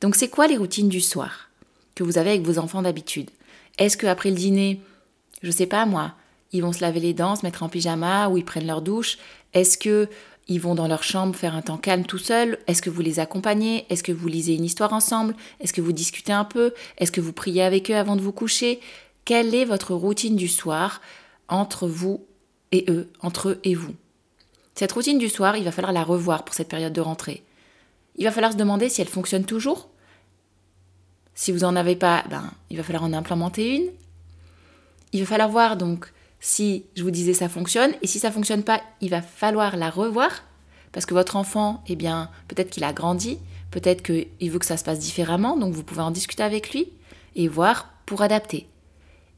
Donc 0.00 0.16
c'est 0.16 0.30
quoi 0.30 0.46
les 0.46 0.56
routines 0.56 0.88
du 0.88 1.02
soir 1.02 1.50
que 1.94 2.02
vous 2.02 2.16
avez 2.16 2.30
avec 2.30 2.42
vos 2.42 2.58
enfants 2.58 2.80
d'habitude? 2.80 3.30
Est-ce 3.76 3.98
qu'après 3.98 4.30
le 4.30 4.36
dîner, 4.36 4.80
je 5.42 5.50
sais 5.50 5.66
pas 5.66 5.84
moi, 5.84 6.14
ils 6.52 6.62
vont 6.62 6.72
se 6.72 6.80
laver 6.80 7.00
les 7.00 7.12
dents, 7.12 7.36
se 7.36 7.44
mettre 7.44 7.62
en 7.62 7.68
pyjama 7.68 8.28
ou 8.28 8.38
ils 8.38 8.44
prennent 8.44 8.66
leur 8.66 8.80
douche? 8.80 9.18
Est-ce 9.52 9.76
que 9.76 10.08
ils 10.48 10.60
vont 10.60 10.74
dans 10.74 10.88
leur 10.88 11.02
chambre 11.02 11.36
faire 11.36 11.54
un 11.54 11.62
temps 11.62 11.76
calme 11.76 12.04
tout 12.04 12.18
seuls 12.18 12.58
Est-ce 12.66 12.80
que 12.80 12.90
vous 12.90 13.02
les 13.02 13.20
accompagnez? 13.20 13.84
Est-ce 13.90 14.02
que 14.02 14.12
vous 14.12 14.28
lisez 14.28 14.54
une 14.54 14.64
histoire 14.64 14.94
ensemble? 14.94 15.36
Est-ce 15.60 15.74
que 15.74 15.82
vous 15.82 15.92
discutez 15.92 16.32
un 16.32 16.44
peu? 16.44 16.72
Est-ce 16.96 17.12
que 17.12 17.20
vous 17.20 17.34
priez 17.34 17.62
avec 17.62 17.90
eux 17.90 17.96
avant 17.96 18.16
de 18.16 18.22
vous 18.22 18.32
coucher? 18.32 18.80
Quelle 19.26 19.54
est 19.54 19.66
votre 19.66 19.94
routine 19.94 20.36
du 20.36 20.48
soir 20.48 21.02
entre 21.48 21.86
vous 21.86 22.24
et 22.72 22.84
eux, 22.88 23.10
entre 23.20 23.50
eux 23.50 23.60
et 23.64 23.74
vous. 23.74 23.94
Cette 24.74 24.92
routine 24.92 25.18
du 25.18 25.28
soir, 25.28 25.56
il 25.56 25.64
va 25.64 25.72
falloir 25.72 25.92
la 25.92 26.02
revoir 26.02 26.44
pour 26.44 26.54
cette 26.54 26.68
période 26.68 26.92
de 26.92 27.00
rentrée. 27.00 27.42
Il 28.16 28.24
va 28.24 28.32
falloir 28.32 28.52
se 28.52 28.56
demander 28.56 28.88
si 28.88 29.00
elle 29.00 29.08
fonctionne 29.08 29.44
toujours. 29.44 29.88
Si 31.34 31.52
vous 31.52 31.60
n'en 31.60 31.76
avez 31.76 31.96
pas, 31.96 32.24
ben, 32.28 32.50
il 32.70 32.76
va 32.76 32.82
falloir 32.82 33.04
en 33.04 33.12
implémenter 33.12 33.76
une. 33.76 33.90
Il 35.12 35.20
va 35.20 35.26
falloir 35.26 35.48
voir 35.50 35.76
donc 35.76 36.12
si 36.40 36.84
je 36.96 37.04
vous 37.04 37.10
disais 37.10 37.34
ça 37.34 37.48
fonctionne, 37.48 37.92
et 38.02 38.06
si 38.06 38.18
ça 38.18 38.32
fonctionne 38.32 38.64
pas, 38.64 38.82
il 39.00 39.10
va 39.10 39.22
falloir 39.22 39.76
la 39.76 39.90
revoir. 39.90 40.42
parce 40.90 41.06
que 41.06 41.14
votre 41.14 41.36
enfant, 41.36 41.82
eh 41.86 41.96
bien, 41.96 42.28
peut-être 42.48 42.68
qu'il 42.68 42.84
a 42.84 42.92
grandi, 42.92 43.38
peut-être 43.70 44.02
qu'il 44.02 44.50
veut 44.50 44.58
que 44.58 44.66
ça 44.66 44.76
se 44.76 44.84
passe 44.84 44.98
différemment, 44.98 45.56
donc 45.56 45.72
vous 45.72 45.84
pouvez 45.84 46.02
en 46.02 46.10
discuter 46.10 46.42
avec 46.42 46.74
lui 46.74 46.92
et 47.34 47.48
voir 47.48 47.94
pour 48.04 48.20
adapter. 48.20 48.66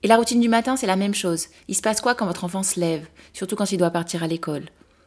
Et 0.05 0.07
la 0.07 0.19
routine 0.19 0.41
du 0.41 0.51
matin, 0.51 0.77
c'est 0.77 0.87
la 0.87 0.97
même 0.97 1.15
chose. 1.15 1.47
Il 1.67 1.75
se 1.75 1.81
passe 1.81 2.03
quoi 2.03 2.15
quand 2.15 2.27
votre 2.27 2.45
enfant 2.45 2.63
se 2.63 2.79
lève, 2.79 3.09
surtout 3.33 3.57
quand 3.57 3.73
il 3.73 3.79
doit 3.79 3.89
partir 3.89 4.23
à 4.23 4.27
l'école. 4.27 4.67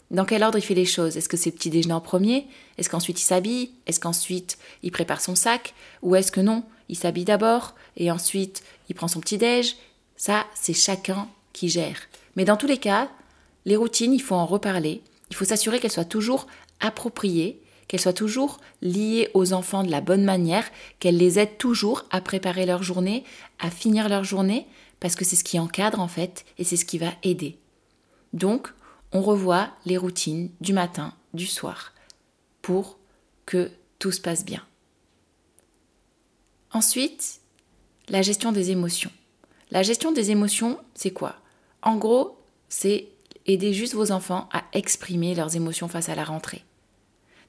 Dans 0.10 0.26
quel 0.26 0.42
ordre 0.42 0.58
il 0.58 0.64
fait 0.64 0.74
les 0.74 0.86
choses? 0.86 1.18
Est-ce 1.18 1.30
que 1.30 1.38
c'est 1.38 1.52
petit 1.52 1.70
déjeuner 1.70 1.94
en 1.94 2.02
premier? 2.02 2.48
Est-ce 2.80 2.90
qu'ensuite 2.90 3.22
il 3.22 3.24
s'habille? 3.24 3.70
Est-ce 3.86 4.00
qu'ensuite 4.00 4.58
il 4.82 4.92
prépare 4.92 5.22
son 5.22 5.36
sac? 5.36 5.76
Ou 6.02 6.16
est-ce 6.16 6.32
que 6.32 6.42
non 6.42 6.64
Il 6.90 6.98
s'habille 6.98 7.26
d'abord 7.26 7.76
et 7.96 8.10
ensuite 8.10 8.64
il 8.90 8.96
prend 8.96 9.08
son 9.08 9.20
petit 9.20 9.38
déj? 9.38 9.76
Ça, 10.16 10.48
c'est 10.56 10.74
chacun 10.74 11.28
qui 11.54 11.70
gère. 11.70 12.00
Mais 12.36 12.44
dans 12.44 12.58
tous 12.58 12.66
les 12.66 12.80
cas, 12.80 13.08
les 13.66 13.76
routines, 13.76 14.14
il 14.14 14.22
faut 14.22 14.34
en 14.34 14.48
reparler. 14.48 15.04
Il 15.30 15.36
faut 15.36 15.46
s'assurer 15.46 15.80
qu'elles 15.80 15.92
soient 15.92 16.06
toujours 16.06 16.48
appropriées, 16.80 17.62
qu'elles 17.88 18.02
soient 18.02 18.14
toujours 18.14 18.60
liées 18.82 19.30
aux 19.36 19.54
enfants 19.54 19.84
de 19.84 19.92
la 19.92 20.02
bonne 20.02 20.24
manière, 20.24 20.66
qu'elles 21.00 21.18
les 21.18 21.38
aident 21.38 21.60
toujours 21.60 22.06
à 22.10 22.20
préparer 22.20 22.66
leur 22.66 22.82
journée, 22.82 23.24
à 23.60 23.70
finir 23.70 24.10
leur 24.10 24.24
journée, 24.24 24.66
parce 25.00 25.16
que 25.16 25.26
c'est 25.26 25.36
ce 25.36 25.44
qui 25.44 25.60
encadre 25.60 26.00
en 26.00 26.08
fait 26.08 26.46
et 26.58 26.64
c'est 26.64 26.78
ce 26.78 26.86
qui 26.86 26.98
va 26.98 27.14
aider. 27.24 27.58
Donc, 28.34 28.74
on 29.12 29.22
revoit 29.22 29.70
les 29.86 29.98
routines 29.98 30.52
du 30.62 30.74
matin, 30.74 31.14
du 31.34 31.48
soir, 31.48 31.94
pour 32.62 32.98
que 33.46 33.72
tout 34.00 34.12
se 34.12 34.22
passe 34.22 34.46
bien. 34.46 34.64
Ensuite, 36.72 37.40
la 38.10 38.22
gestion 38.22 38.52
des 38.52 38.72
émotions. 38.72 39.12
La 39.72 39.84
gestion 39.84 40.12
des 40.12 40.32
émotions, 40.32 40.80
c'est 40.94 41.12
quoi? 41.12 41.36
En 41.82 41.96
gros, 41.96 42.38
c'est 42.70 43.08
aider 43.46 43.74
juste 43.74 43.94
vos 43.94 44.12
enfants 44.12 44.50
à 44.52 44.64
exprimer 44.74 45.36
leurs 45.36 45.56
émotions 45.56 45.88
face 45.88 46.10
à 46.10 46.16
la 46.16 46.26
rentrée. 46.26 46.64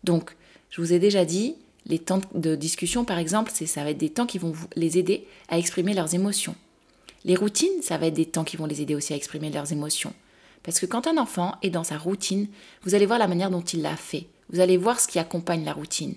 Donc, 0.04 0.36
je 0.70 0.80
vous 0.80 0.92
ai 0.92 0.98
déjà 0.98 1.24
dit, 1.24 1.56
les 1.86 1.98
temps 1.98 2.20
de 2.34 2.54
discussion, 2.54 3.04
par 3.04 3.18
exemple, 3.18 3.50
ça 3.50 3.82
va 3.82 3.90
être 3.90 3.98
des 3.98 4.10
temps 4.10 4.26
qui 4.26 4.38
vont 4.38 4.52
les 4.76 4.98
aider 4.98 5.26
à 5.48 5.58
exprimer 5.58 5.94
leurs 5.94 6.14
émotions. 6.14 6.54
Les 7.24 7.36
routines, 7.36 7.82
ça 7.82 7.98
va 7.98 8.06
être 8.06 8.14
des 8.14 8.26
temps 8.26 8.44
qui 8.44 8.56
vont 8.56 8.66
les 8.66 8.80
aider 8.80 8.94
aussi 8.94 9.12
à 9.12 9.16
exprimer 9.16 9.50
leurs 9.50 9.72
émotions. 9.72 10.14
Parce 10.62 10.80
que 10.80 10.86
quand 10.86 11.06
un 11.06 11.18
enfant 11.18 11.56
est 11.62 11.70
dans 11.70 11.84
sa 11.84 11.98
routine, 11.98 12.48
vous 12.82 12.94
allez 12.94 13.06
voir 13.06 13.18
la 13.18 13.28
manière 13.28 13.50
dont 13.50 13.62
il 13.62 13.82
l'a 13.82 13.96
fait. 13.96 14.26
Vous 14.50 14.60
allez 14.60 14.76
voir 14.76 15.00
ce 15.00 15.08
qui 15.08 15.18
accompagne 15.18 15.64
la 15.64 15.72
routine. 15.72 16.14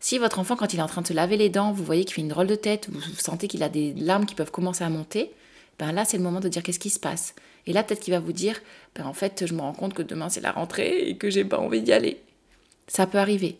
Si 0.00 0.18
votre 0.18 0.38
enfant, 0.38 0.56
quand 0.56 0.74
il 0.74 0.80
est 0.80 0.82
en 0.82 0.88
train 0.88 1.02
de 1.02 1.06
se 1.06 1.12
laver 1.12 1.36
les 1.36 1.48
dents, 1.48 1.72
vous 1.72 1.84
voyez 1.84 2.04
qu'il 2.04 2.14
fait 2.14 2.22
une 2.22 2.28
drôle 2.28 2.48
de 2.48 2.56
tête, 2.56 2.88
vous 2.90 3.00
sentez 3.18 3.46
qu'il 3.46 3.62
a 3.62 3.68
des 3.68 3.94
larmes 3.94 4.26
qui 4.26 4.34
peuvent 4.34 4.50
commencer 4.50 4.82
à 4.82 4.90
monter, 4.90 5.32
ben 5.78 5.92
là, 5.92 6.04
c'est 6.04 6.16
le 6.16 6.22
moment 6.22 6.40
de 6.40 6.48
dire 6.48 6.62
qu'est-ce 6.62 6.80
qui 6.80 6.90
se 6.90 6.98
passe. 6.98 7.34
Et 7.66 7.72
là, 7.72 7.82
peut-être 7.82 8.00
qu'il 8.00 8.12
va 8.12 8.20
vous 8.20 8.32
dire, 8.32 8.60
ben 8.94 9.06
en 9.06 9.12
fait, 9.12 9.46
je 9.46 9.54
me 9.54 9.60
rends 9.60 9.72
compte 9.72 9.94
que 9.94 10.02
demain 10.02 10.28
c'est 10.28 10.40
la 10.40 10.52
rentrée 10.52 11.08
et 11.08 11.16
que 11.16 11.30
j'ai 11.30 11.44
pas 11.44 11.58
envie 11.58 11.82
d'y 11.82 11.92
aller. 11.92 12.20
Ça 12.88 13.06
peut 13.06 13.18
arriver. 13.18 13.58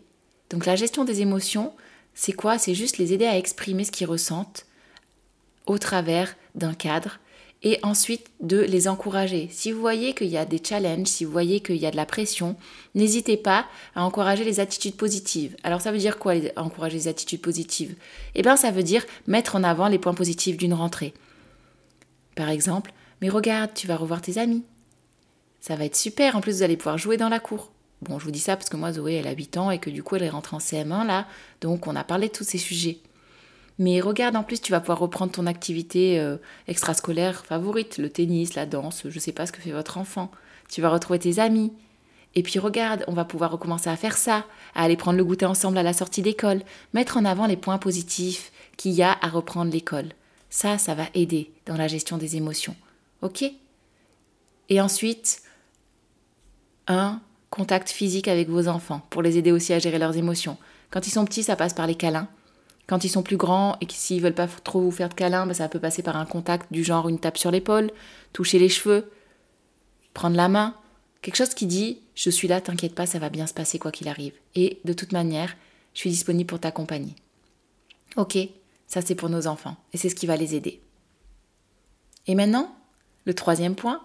Donc 0.49 0.65
la 0.65 0.75
gestion 0.75 1.05
des 1.05 1.21
émotions, 1.21 1.73
c'est 2.13 2.33
quoi? 2.33 2.57
C'est 2.57 2.75
juste 2.75 2.97
les 2.97 3.13
aider 3.13 3.25
à 3.25 3.37
exprimer 3.37 3.85
ce 3.85 3.91
qu'ils 3.91 4.07
ressentent 4.07 4.65
au 5.65 5.77
travers 5.77 6.35
d'un 6.55 6.73
cadre 6.73 7.19
et 7.63 7.79
ensuite 7.81 8.27
de 8.41 8.59
les 8.59 8.87
encourager. 8.87 9.47
Si 9.51 9.71
vous 9.71 9.79
voyez 9.79 10.13
qu'il 10.13 10.27
y 10.27 10.37
a 10.37 10.45
des 10.45 10.61
challenges, 10.61 11.07
si 11.07 11.23
vous 11.23 11.31
voyez 11.31 11.61
qu'il 11.61 11.77
y 11.77 11.85
a 11.85 11.91
de 11.91 11.95
la 11.95 12.05
pression, 12.05 12.57
n'hésitez 12.93 13.37
pas 13.37 13.65
à 13.95 14.03
encourager 14.03 14.43
les 14.43 14.59
attitudes 14.59 14.97
positives. 14.97 15.55
Alors 15.63 15.79
ça 15.79 15.91
veut 15.91 15.97
dire 15.97 16.19
quoi 16.19 16.33
encourager 16.57 16.97
les 16.97 17.07
attitudes 17.07 17.41
positives? 17.41 17.95
Eh 18.35 18.41
bien 18.41 18.57
ça 18.57 18.71
veut 18.71 18.83
dire 18.83 19.05
mettre 19.27 19.55
en 19.55 19.63
avant 19.63 19.87
les 19.87 19.99
points 19.99 20.13
positifs 20.13 20.57
d'une 20.57 20.73
rentrée. 20.73 21.13
Par 22.35 22.49
exemple, 22.49 22.91
mais 23.21 23.29
regarde, 23.29 23.71
tu 23.73 23.87
vas 23.87 23.95
revoir 23.95 24.21
tes 24.21 24.37
amis. 24.37 24.63
Ça 25.61 25.77
va 25.77 25.85
être 25.85 25.95
super, 25.95 26.35
en 26.35 26.41
plus 26.41 26.57
vous 26.57 26.63
allez 26.63 26.75
pouvoir 26.75 26.97
jouer 26.97 27.15
dans 27.15 27.29
la 27.29 27.39
cour. 27.39 27.71
Bon, 28.01 28.19
je 28.19 28.25
vous 28.25 28.31
dis 28.31 28.39
ça 28.39 28.57
parce 28.57 28.67
que 28.67 28.75
moi, 28.75 28.91
Zoé, 28.91 29.13
elle 29.13 29.27
a 29.27 29.31
8 29.31 29.57
ans 29.57 29.71
et 29.71 29.79
que 29.79 29.89
du 29.89 30.03
coup, 30.03 30.17
elle 30.17 30.23
est 30.23 30.29
rentrée 30.29 30.57
en 30.57 30.59
CM1 30.59 31.07
là, 31.07 31.25
donc 31.61 31.87
on 31.87 31.95
a 31.95 32.03
parlé 32.03 32.27
de 32.27 32.33
tous 32.33 32.43
ces 32.43 32.57
sujets. 32.57 32.97
Mais 33.83 33.99
regarde, 33.99 34.37
en 34.37 34.43
plus, 34.43 34.61
tu 34.61 34.71
vas 34.71 34.79
pouvoir 34.79 34.99
reprendre 34.99 35.33
ton 35.33 35.45
activité 35.45 36.17
euh, 36.17 36.37
extrascolaire 36.69 37.45
favorite, 37.45 37.97
le 37.97 38.09
tennis, 38.09 38.55
la 38.55 38.65
danse, 38.65 39.03
je 39.09 39.19
sais 39.19 39.33
pas 39.33 39.45
ce 39.45 39.51
que 39.51 39.59
fait 39.59 39.73
votre 39.73 39.97
enfant. 39.97 40.31
Tu 40.69 40.79
vas 40.79 40.89
retrouver 40.89 41.19
tes 41.19 41.39
amis. 41.39 41.73
Et 42.33 42.43
puis 42.43 42.59
regarde, 42.59 43.03
on 43.09 43.13
va 43.13 43.25
pouvoir 43.25 43.51
recommencer 43.51 43.89
à 43.89 43.97
faire 43.97 44.15
ça, 44.15 44.45
à 44.73 44.83
aller 44.83 44.95
prendre 44.95 45.17
le 45.17 45.25
goûter 45.25 45.45
ensemble 45.45 45.77
à 45.77 45.83
la 45.83 45.91
sortie 45.91 46.21
d'école, 46.21 46.61
mettre 46.93 47.17
en 47.17 47.25
avant 47.25 47.45
les 47.45 47.57
points 47.57 47.77
positifs 47.77 48.53
qu'il 48.77 48.93
y 48.93 49.03
a 49.03 49.17
à 49.21 49.27
reprendre 49.27 49.69
l'école. 49.69 50.13
Ça, 50.49 50.77
ça 50.77 50.95
va 50.95 51.03
aider 51.13 51.51
dans 51.65 51.75
la 51.75 51.89
gestion 51.89 52.17
des 52.17 52.37
émotions. 52.37 52.77
OK? 53.21 53.43
Et 54.69 54.79
ensuite, 54.79 55.41
un 56.87 57.19
contact 57.49 57.89
physique 57.89 58.29
avec 58.29 58.47
vos 58.47 58.69
enfants 58.69 59.01
pour 59.09 59.21
les 59.21 59.37
aider 59.37 59.51
aussi 59.51 59.73
à 59.73 59.79
gérer 59.79 59.99
leurs 59.99 60.15
émotions. 60.15 60.57
Quand 60.89 61.05
ils 61.05 61.11
sont 61.11 61.25
petits, 61.25 61.43
ça 61.43 61.57
passe 61.57 61.73
par 61.73 61.85
les 61.85 61.95
câlins. 61.95 62.29
Quand 62.87 63.03
ils 63.03 63.09
sont 63.09 63.23
plus 63.23 63.37
grands 63.37 63.77
et 63.81 63.87
s'ils 63.89 64.21
veulent 64.21 64.33
pas 64.33 64.47
trop 64.47 64.81
vous 64.81 64.91
faire 64.91 65.09
de 65.09 65.13
câlins, 65.13 65.45
ben, 65.45 65.53
ça 65.53 65.69
peut 65.69 65.79
passer 65.79 66.03
par 66.03 66.17
un 66.17 66.25
contact 66.25 66.71
du 66.71 66.83
genre 66.83 67.07
une 67.07 67.19
tape 67.19 67.37
sur 67.37 67.51
l'épaule, 67.51 67.91
toucher 68.33 68.59
les 68.59 68.69
cheveux, 68.69 69.09
prendre 70.13 70.35
la 70.35 70.49
main, 70.49 70.75
quelque 71.21 71.37
chose 71.37 71.53
qui 71.53 71.65
dit 71.65 71.99
je 72.15 72.29
suis 72.29 72.47
là, 72.47 72.61
t'inquiète 72.61 72.95
pas, 72.95 73.05
ça 73.05 73.19
va 73.19 73.29
bien 73.29 73.47
se 73.47 73.53
passer 73.53 73.79
quoi 73.79 73.91
qu'il 73.91 74.07
arrive. 74.07 74.33
Et 74.55 74.79
de 74.85 74.93
toute 74.93 75.13
manière, 75.13 75.55
je 75.93 75.99
suis 75.99 76.09
disponible 76.09 76.47
pour 76.47 76.59
t'accompagner. 76.59 77.15
Ok, 78.17 78.37
ça 78.87 79.01
c'est 79.01 79.15
pour 79.15 79.29
nos 79.29 79.47
enfants 79.47 79.77
et 79.93 79.97
c'est 79.97 80.09
ce 80.09 80.15
qui 80.15 80.27
va 80.27 80.37
les 80.37 80.55
aider. 80.55 80.81
Et 82.27 82.35
maintenant, 82.35 82.75
le 83.25 83.33
troisième 83.33 83.75
point, 83.75 84.01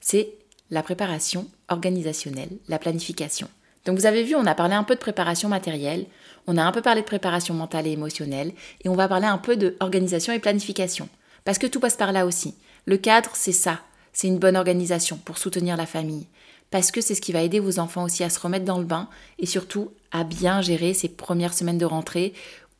c'est 0.00 0.32
la 0.70 0.82
préparation 0.82 1.48
organisationnelle, 1.68 2.58
la 2.68 2.78
planification. 2.78 3.48
Donc 3.84 3.98
vous 3.98 4.06
avez 4.06 4.24
vu, 4.24 4.34
on 4.34 4.46
a 4.46 4.54
parlé 4.54 4.74
un 4.74 4.82
peu 4.82 4.94
de 4.94 5.00
préparation 5.00 5.48
matérielle, 5.48 6.06
on 6.46 6.56
a 6.56 6.62
un 6.62 6.72
peu 6.72 6.82
parlé 6.82 7.00
de 7.00 7.06
préparation 7.06 7.54
mentale 7.54 7.86
et 7.86 7.92
émotionnelle, 7.92 8.52
et 8.84 8.88
on 8.88 8.94
va 8.94 9.08
parler 9.08 9.26
un 9.26 9.38
peu 9.38 9.56
d'organisation 9.56 10.32
et 10.32 10.38
planification. 10.38 11.08
Parce 11.44 11.58
que 11.58 11.66
tout 11.66 11.80
passe 11.80 11.96
par 11.96 12.12
là 12.12 12.26
aussi. 12.26 12.54
Le 12.86 12.96
cadre, 12.96 13.30
c'est 13.34 13.52
ça. 13.52 13.80
C'est 14.12 14.28
une 14.28 14.38
bonne 14.38 14.56
organisation 14.56 15.16
pour 15.16 15.38
soutenir 15.38 15.76
la 15.76 15.86
famille. 15.86 16.26
Parce 16.70 16.90
que 16.90 17.00
c'est 17.00 17.14
ce 17.14 17.20
qui 17.20 17.32
va 17.32 17.42
aider 17.42 17.60
vos 17.60 17.78
enfants 17.78 18.04
aussi 18.04 18.24
à 18.24 18.30
se 18.30 18.40
remettre 18.40 18.64
dans 18.64 18.78
le 18.78 18.84
bain 18.84 19.08
et 19.38 19.46
surtout 19.46 19.92
à 20.10 20.24
bien 20.24 20.62
gérer 20.62 20.94
ces 20.94 21.08
premières 21.08 21.54
semaines 21.54 21.78
de 21.78 21.84
rentrée 21.84 22.32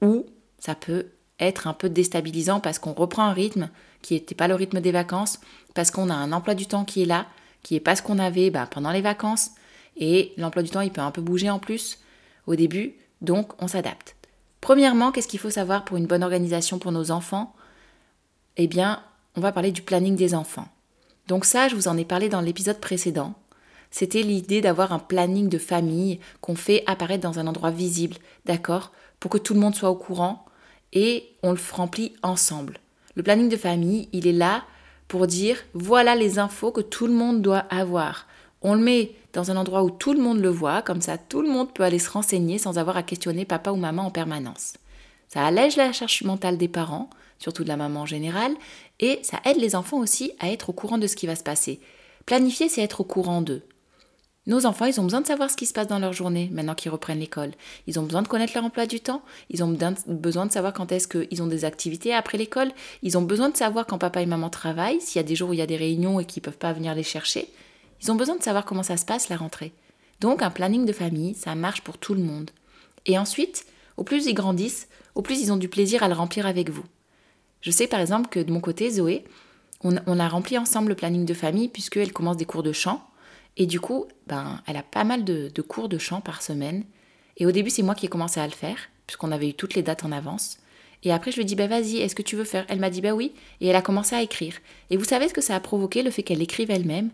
où 0.03 0.27
ça 0.59 0.75
peut 0.75 1.07
être 1.39 1.67
un 1.67 1.73
peu 1.73 1.89
déstabilisant 1.89 2.61
parce 2.61 2.79
qu'on 2.79 2.93
reprend 2.93 3.25
un 3.25 3.33
rythme 3.33 3.69
qui 4.03 4.15
n'était 4.15 4.35
pas 4.35 4.49
le 4.49 4.55
rythme 4.55 4.81
des 4.81 4.93
vacances, 4.93 5.41
parce 5.75 5.91
qu'on 5.91 6.11
a 6.11 6.15
un 6.15 6.33
emploi 6.33 6.55
du 6.55 6.67
temps 6.67 6.85
qui 6.85 7.03
est 7.03 7.07
là, 7.07 7.27
qui 7.63 7.75
n'est 7.75 7.81
pas 7.81 7.97
ce 7.97 8.03
qu'on 8.03 8.19
avait 8.19 8.51
bah, 8.51 8.69
pendant 8.71 8.93
les 8.93 9.01
vacances, 9.01 9.51
et 9.97 10.33
l'emploi 10.37 10.63
du 10.63 10.71
temps, 10.71 10.81
il 10.81 10.93
peut 10.93 11.01
un 11.01 11.11
peu 11.11 11.23
bouger 11.23 11.51
en 11.51 11.59
plus 11.59 11.99
au 12.47 12.55
début, 12.55 12.95
donc 13.21 13.61
on 13.63 13.69
s'adapte. 13.69 14.17
Premièrement, 14.61 15.13
qu'est-ce 15.13 15.29
qu'il 15.29 15.41
faut 15.41 15.51
savoir 15.51 15.85
pour 15.85 15.97
une 15.97 16.07
bonne 16.07 16.25
organisation 16.25 16.79
pour 16.79 16.93
nos 16.93 17.11
enfants? 17.11 17.55
Eh 18.57 18.67
bien, 18.67 19.03
on 19.37 19.41
va 19.41 19.53
parler 19.53 19.71
du 19.71 19.83
planning 19.83 20.17
des 20.17 20.35
enfants. 20.35 20.69
Donc 21.29 21.45
ça, 21.45 21.69
je 21.69 21.77
vous 21.77 21.89
en 21.89 21.97
ai 21.97 22.05
parlé 22.05 22.29
dans 22.29 22.41
l'épisode 22.41 22.81
précédent. 22.81 23.35
C'était 23.91 24.23
l'idée 24.23 24.61
d'avoir 24.61 24.93
un 24.93 24.99
planning 24.99 25.49
de 25.49 25.59
famille 25.59 26.21
qu'on 26.41 26.57
fait 26.57 26.83
apparaître 26.87 27.23
dans 27.23 27.39
un 27.39 27.47
endroit 27.47 27.71
visible, 27.71 28.17
d'accord? 28.45 28.93
Pour 29.21 29.31
que 29.31 29.39
tout 29.39 29.55
le 29.55 29.61
monde 29.61 29.75
soit 29.75 29.91
au 29.91 29.97
courant 29.97 30.45
et 30.93 31.29
on 31.43 31.53
le 31.53 31.59
remplit 31.73 32.15
ensemble. 32.23 32.79
Le 33.15 33.23
planning 33.23 33.49
de 33.49 33.57
famille, 33.57 34.09
il 34.13 34.27
est 34.27 34.33
là 34.33 34.65
pour 35.09 35.27
dire 35.27 35.59
voilà 35.73 36.15
les 36.15 36.39
infos 36.39 36.73
que 36.73 36.81
tout 36.81 37.07
le 37.07 37.13
monde 37.13 37.43
doit 37.43 37.65
avoir. 37.71 38.27
On 38.63 38.75
le 38.75 38.81
met 38.81 39.13
dans 39.37 39.51
un 39.51 39.57
endroit 39.59 39.85
où 39.85 39.91
tout 39.91 40.15
le 40.15 40.23
monde 40.23 40.41
le 40.41 40.49
voit, 40.49 40.81
comme 40.81 41.03
ça 41.03 41.19
tout 41.19 41.43
le 41.43 41.51
monde 41.51 41.73
peut 41.75 41.83
aller 41.83 41.99
se 41.99 42.09
renseigner 42.09 42.57
sans 42.57 42.79
avoir 42.79 42.97
à 42.97 43.03
questionner 43.03 43.45
papa 43.45 43.71
ou 43.71 43.77
maman 43.77 44.07
en 44.07 44.11
permanence. 44.11 44.75
Ça 45.29 45.45
allège 45.45 45.77
la 45.77 45.93
charge 45.93 46.23
mentale 46.23 46.57
des 46.57 46.69
parents, 46.69 47.11
surtout 47.39 47.63
de 47.63 47.69
la 47.69 47.77
maman 47.77 48.01
en 48.01 48.07
général, 48.07 48.55
et 48.99 49.21
ça 49.23 49.41
aide 49.45 49.59
les 49.59 49.77
enfants 49.77 49.99
aussi 49.99 50.33
à 50.41 50.51
être 50.51 50.71
au 50.71 50.73
courant 50.73 50.97
de 50.97 51.07
ce 51.07 51.17
qui 51.17 51.27
va 51.27 51.37
se 51.37 51.43
passer. 51.43 51.81
Planifier, 52.25 52.71
c'est 52.71 52.81
être 52.81 53.03
au 53.03 53.05
courant 53.05 53.43
d'eux. 53.43 53.63
Nos 54.47 54.65
enfants, 54.65 54.87
ils 54.87 54.99
ont 55.01 55.05
besoin 55.05 55.21
de 55.21 55.27
savoir 55.27 55.51
ce 55.51 55.57
qui 55.57 55.67
se 55.67 55.75
passe 55.75 55.89
dans 55.89 55.99
leur 55.99 56.15
journée 56.15 56.49
maintenant 56.51 56.75
qu'ils 56.75 56.93
reprennent 56.93 57.19
l'école. 57.19 57.51
Ils 57.87 57.99
ont 57.99 58.05
besoin 58.05 58.23
de 58.23 58.29
connaître 58.29 58.55
leur 58.55 58.65
emploi 58.65 58.87
du 58.87 59.01
temps. 59.01 59.21
Ils 59.51 59.63
ont 59.63 59.77
besoin 60.07 60.47
de 60.47 60.53
savoir 60.53 60.73
quand 60.73 60.93
est-ce 60.93 61.09
qu'ils 61.09 61.43
ont 61.43 61.49
des 61.49 61.67
activités 61.67 62.15
après 62.15 62.39
l'école. 62.39 62.71
Ils 63.03 63.19
ont 63.19 63.23
besoin 63.23 63.51
de 63.51 63.57
savoir 63.57 63.87
quand 63.87 63.99
papa 63.99 64.23
et 64.23 64.27
maman 64.27 64.49
travaillent, 64.49 65.01
s'il 65.01 65.17
y 65.17 65.25
a 65.25 65.29
des 65.29 65.35
jours 65.35 65.51
où 65.51 65.53
il 65.53 65.59
y 65.59 65.63
a 65.63 65.67
des 65.67 65.77
réunions 65.77 66.21
et 66.21 66.25
qu'ils 66.25 66.41
ne 66.43 66.45
peuvent 66.47 66.59
pas 66.59 66.73
venir 66.73 66.95
les 66.95 67.03
chercher. 67.03 67.49
Ils 68.03 68.11
ont 68.11 68.17
besoin 68.17 68.37
de 68.37 68.43
savoir 68.43 68.65
comment 68.65 68.83
ça 68.83 68.97
se 68.97 69.05
passe 69.05 69.29
la 69.29 69.37
rentrée. 69.37 69.73
Donc 70.21 70.43
un 70.43 70.51
planning 70.51 70.85
de 70.87 70.93
famille, 70.93 71.35
ça 71.35 71.55
marche 71.55 71.83
pour 71.83 71.99
tout 71.99 72.15
le 72.15 72.23
monde. 72.23 72.51
Et 73.05 73.19
ensuite, 73.19 73.67
au 73.97 74.05
plus 74.05 74.27
ils 74.27 74.35
grandissent, 74.35 74.89
au 75.15 75.23
plus 75.23 75.41
ils 75.41 75.53
ont 75.53 75.57
du 75.57 75.69
plaisir 75.69 76.03
à 76.03 76.09
le 76.09 76.15
remplir 76.15 76.47
avec 76.47 76.71
vous. 76.71 76.85
Je 77.61 77.71
sais 77.71 77.87
par 77.87 78.01
exemple 78.01 78.29
que 78.29 78.41
de 78.41 78.53
mon 78.53 78.61
côté, 78.61 78.91
Zoé, 78.91 79.25
on, 79.83 80.19
a 80.19 80.29
rempli 80.29 80.59
ensemble 80.59 80.89
le 80.89 80.95
planning 80.95 81.25
de 81.25 81.35
famille 81.35 81.69
puisqu'elle 81.69 82.13
commence 82.13 82.37
des 82.37 82.45
cours 82.45 82.63
de 82.63 82.73
chant. 82.73 83.03
Et 83.57 83.67
du 83.67 83.81
coup, 83.81 84.07
ben, 84.27 84.61
elle 84.67 84.77
a 84.77 84.83
pas 84.83 85.05
mal 85.05 85.25
de, 85.25 85.51
cours 85.63 85.89
de 85.89 85.99
chant 85.99 86.21
par 86.21 86.43
semaine. 86.43 86.85
Et 87.37 87.47
au 87.47 87.53
début, 87.53 87.71
c'est 87.71 87.83
moi 87.83 87.95
qui 87.95 88.07
ai 88.07 88.09
commencé 88.09 88.41
à 88.41 88.47
le 88.47 88.53
faire, 88.53 88.77
puisqu'on 89.07 89.33
avait 89.33 89.49
eu 89.49 89.55
toutes 89.55 89.75
les 89.75 89.83
dates 89.83 90.05
en 90.05 90.13
avance. 90.13 90.59
Et 91.03 91.13
après, 91.13 91.31
je 91.31 91.37
lui 91.37 91.43
ai 91.43 91.47
dit, 91.47 91.55
bah 91.55 91.67
vas-y, 91.67 91.99
est-ce 91.99 92.15
que 92.15 92.23
tu 92.23 92.37
veux 92.37 92.45
faire? 92.45 92.65
Elle 92.69 92.81
m'a 92.81 92.91
dit, 92.91 93.01
bah 93.01 93.13
oui. 93.13 93.33
Et 93.61 93.69
elle 93.69 93.77
a 93.77 93.83
commencé 93.83 94.17
à 94.17 94.23
écrire. 94.23 94.55
Et 94.91 94.97
vous 94.97 95.05
savez 95.05 95.29
ce 95.29 95.35
que 95.35 95.41
ça 95.41 95.55
a 95.55 95.61
provoqué, 95.61 96.03
le 96.03 96.11
fait 96.11 96.23
qu'elle 96.23 96.43
écrive 96.43 96.71
elle-même? 96.71 97.11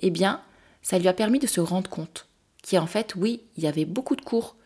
Eh 0.00 0.10
bien, 0.10 0.42
ça 0.82 0.98
lui 0.98 1.08
a 1.08 1.12
permis 1.12 1.38
de 1.38 1.46
se 1.46 1.60
rendre 1.60 1.90
compte 1.90 2.28
qui 2.64 2.78
en 2.78 2.86
fait, 2.86 3.14
oui, 3.14 3.42
il 3.58 3.62
y 3.62 3.66
avait 3.66 3.84
beaucoup 3.84 4.16
de 4.16 4.22
cours 4.22 4.56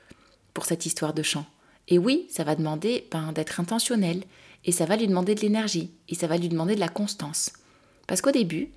pour 0.55 0.67
cette 0.67 0.87
histoire 0.87 1.15
de 1.15 1.25
chant. 1.25 1.45
Et 1.89 1.99
oui, 1.99 2.29
ça 2.31 2.45
va 2.45 2.55
demander 2.55 3.09
ben, 3.11 3.33
d'être 3.33 3.59
intentionnel, 3.59 4.23
et 4.65 4.71
ça 4.71 4.85
va 4.85 4.97
lui 4.97 5.09
demander 5.09 5.35
de 5.35 5.41
l'énergie, 5.41 5.91
et 6.09 6.15
ça 6.15 6.29
va 6.29 6.39
lui 6.39 6.49
demander 6.49 6.77
de 6.77 6.81
la 6.81 6.89
constance. 6.89 7.53
Parce 8.07 8.21
qu'au 8.21 8.31
début, 8.31 8.71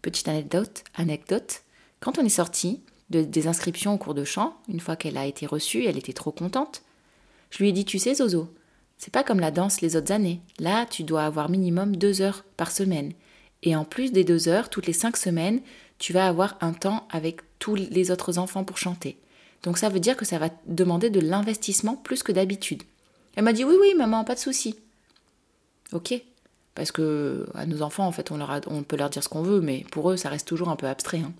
petite 0.00 0.28
anecdote, 0.28 0.84
anecdote, 0.94 1.62
quand 1.98 2.18
on 2.18 2.24
est 2.24 2.28
sorti 2.28 2.82
de, 3.10 3.22
des 3.22 3.48
inscriptions 3.48 3.94
au 3.94 3.98
cours 3.98 4.14
de 4.14 4.24
chant, 4.24 4.56
une 4.68 4.80
fois 4.80 4.94
qu'elle 4.94 5.16
a 5.16 5.26
été 5.26 5.44
reçue, 5.44 5.86
elle 5.86 5.98
était 5.98 6.12
trop 6.12 6.30
contente, 6.30 6.82
je 7.50 7.58
lui 7.58 7.70
ai 7.70 7.72
dit, 7.72 7.84
tu 7.84 7.98
sais 7.98 8.14
Zozo, 8.14 8.54
c'est 8.96 9.12
pas 9.12 9.24
comme 9.24 9.40
la 9.40 9.50
danse 9.50 9.80
les 9.80 9.96
autres 9.96 10.12
années. 10.12 10.40
Là, 10.60 10.86
tu 10.86 11.02
dois 11.02 11.24
avoir 11.24 11.50
minimum 11.50 11.96
deux 11.96 12.20
heures 12.20 12.44
par 12.56 12.70
semaine. 12.70 13.12
Et 13.62 13.76
en 13.76 13.84
plus 13.84 14.12
des 14.12 14.24
deux 14.24 14.48
heures, 14.48 14.70
toutes 14.70 14.86
les 14.86 14.92
cinq 14.92 15.16
semaines, 15.16 15.60
tu 15.98 16.12
vas 16.12 16.26
avoir 16.26 16.56
un 16.60 16.72
temps 16.72 17.06
avec 17.10 17.40
tous 17.58 17.74
les 17.74 18.10
autres 18.10 18.38
enfants 18.38 18.64
pour 18.64 18.78
chanter. 18.78 19.18
Donc 19.62 19.78
ça 19.78 19.90
veut 19.90 20.00
dire 20.00 20.16
que 20.16 20.24
ça 20.24 20.38
va 20.38 20.48
demander 20.66 21.10
de 21.10 21.20
l'investissement 21.20 21.96
plus 21.96 22.22
que 22.22 22.32
d'habitude. 22.32 22.82
Elle 23.36 23.44
m'a 23.44 23.52
dit 23.52 23.64
oui, 23.64 23.76
oui, 23.80 23.94
maman, 23.94 24.24
pas 24.24 24.34
de 24.34 24.40
souci. 24.40 24.76
Ok. 25.92 26.14
Parce 26.74 26.92
que 26.92 27.46
à 27.54 27.66
nos 27.66 27.82
enfants, 27.82 28.06
en 28.06 28.12
fait, 28.12 28.30
on, 28.30 28.82
peut 28.82 28.96
leur 28.96 29.10
dire 29.10 29.22
ce 29.22 29.28
qu'on 29.28 29.42
veut, 29.42 29.60
mais 29.60 29.84
pour 29.90 30.10
eux, 30.10 30.16
ça 30.16 30.30
reste 30.30 30.48
toujours 30.48 30.68
un 30.68 30.76
peu 30.76 30.86
abstrait. 30.86 31.18
Hein. 31.18 31.32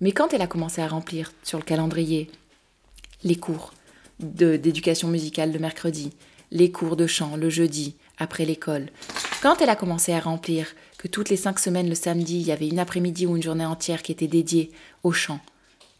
Mais 0.00 0.12
quand 0.12 0.32
elle 0.32 0.42
a 0.42 0.46
commencé 0.46 0.80
à 0.80 0.88
remplir 0.88 1.32
sur 1.42 1.58
le 1.58 1.64
calendrier 1.64 2.30
les 3.24 3.36
cours 3.36 3.72
d'éducation 4.20 5.08
musicale 5.08 5.52
le 5.52 5.58
mercredi, 5.58 6.12
les 6.50 6.72
cours 6.72 6.96
de 6.96 7.06
chant 7.06 7.36
le 7.36 7.50
jeudi, 7.50 7.94
après 8.18 8.44
l'école, 8.44 8.86
quand 9.40 9.60
elle 9.60 9.70
a 9.70 9.76
commencé 9.76 10.12
à 10.12 10.20
remplir 10.20 10.66
que 10.98 11.08
toutes 11.08 11.28
les 11.28 11.36
cinq 11.36 11.58
semaines 11.58 11.88
le 11.88 11.94
samedi, 11.94 12.40
il 12.40 12.46
y 12.46 12.52
avait 12.52 12.68
une 12.68 12.78
après-midi 12.78 13.26
ou 13.26 13.36
une 13.36 13.42
journée 13.42 13.66
entière 13.66 14.02
qui 14.02 14.12
était 14.12 14.26
dédiée 14.26 14.70
au 15.02 15.12
chant, 15.12 15.40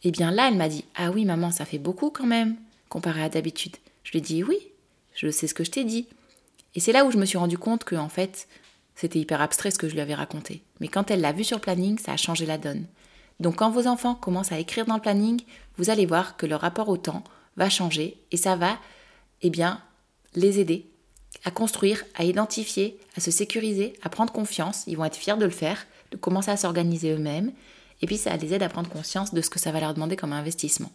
eh 0.03 0.11
bien 0.11 0.31
là, 0.31 0.49
elle 0.49 0.57
m'a 0.57 0.69
dit 0.69 0.85
Ah 0.97 1.11
oui, 1.11 1.25
maman, 1.25 1.51
ça 1.51 1.65
fait 1.65 1.79
beaucoup 1.79 2.11
quand 2.11 2.27
même, 2.27 2.57
comparé 2.89 3.23
à 3.23 3.29
d'habitude. 3.29 3.77
Je 4.05 4.13
lui 4.13 4.19
ai 4.19 4.23
dit 4.23 4.45
Oui, 4.45 4.59
je 5.15 5.31
sais 5.31 5.47
ce 5.47 5.55
que 5.55 5.65
je 5.65 5.71
t'ai 5.71 5.85
dit. 5.85 6.07
Et 6.75 6.81
c'est 6.81 6.93
là 6.93 7.05
où 7.05 7.11
je 7.11 7.19
me 7.19 7.25
suis 7.25 7.39
rendu 7.39 7.59
compte 7.59 7.85
que, 7.85 7.97
en 7.97 8.09
fait, 8.09 8.49
c'était 8.95 9.19
hyper 9.19 9.41
abstrait 9.41 9.71
ce 9.71 9.79
que 9.79 9.89
je 9.89 9.95
lui 9.95 10.01
avais 10.01 10.15
raconté. 10.15 10.63
Mais 10.81 10.89
quand 10.89 11.11
elle 11.11 11.21
l'a 11.21 11.33
vu 11.33 11.45
sur 11.45 11.61
planning, 11.61 11.99
ça 11.99 12.13
a 12.13 12.17
changé 12.17 12.47
la 12.47 12.59
donne. 12.59 12.87
Donc 13.41 13.57
quand 13.57 13.71
vos 13.71 13.87
enfants 13.87 14.15
commencent 14.15 14.53
à 14.53 14.59
écrire 14.59 14.87
dans 14.87 14.97
le 14.97 15.01
planning, 15.01 15.41
vous 15.77 15.91
allez 15.91 16.07
voir 16.07 16.37
que 16.37 16.47
leur 16.47 16.61
rapport 16.61 16.89
au 16.89 16.97
temps 16.97 17.23
va 17.57 17.71
changer 17.71 18.17
et 18.33 18.37
ça 18.37 18.57
va, 18.57 18.79
eh 19.43 19.51
bien, 19.51 19.81
les 20.35 20.59
aider 20.59 20.87
à 21.45 21.51
construire, 21.51 22.05
à 22.15 22.25
identifier, 22.25 22.99
à 23.17 23.21
se 23.21 23.31
sécuriser, 23.31 23.95
à 24.03 24.09
prendre 24.09 24.33
confiance. 24.33 24.85
Ils 24.87 24.97
vont 24.97 25.05
être 25.05 25.17
fiers 25.17 25.37
de 25.37 25.45
le 25.45 25.51
faire, 25.51 25.87
de 26.11 26.17
commencer 26.17 26.51
à 26.51 26.57
s'organiser 26.57 27.13
eux-mêmes 27.13 27.53
et 28.01 28.07
puis 28.07 28.17
ça 28.17 28.37
les 28.37 28.55
aide 28.55 28.63
à 28.63 28.69
prendre 28.69 28.89
conscience 28.89 29.35
de 29.35 29.41
ce 29.41 29.51
que 29.51 29.59
ça 29.59 29.73
va 29.73 29.81
leur 29.81 29.95
demander 29.95 30.17
comme 30.17 30.33
investissement. 30.33 30.91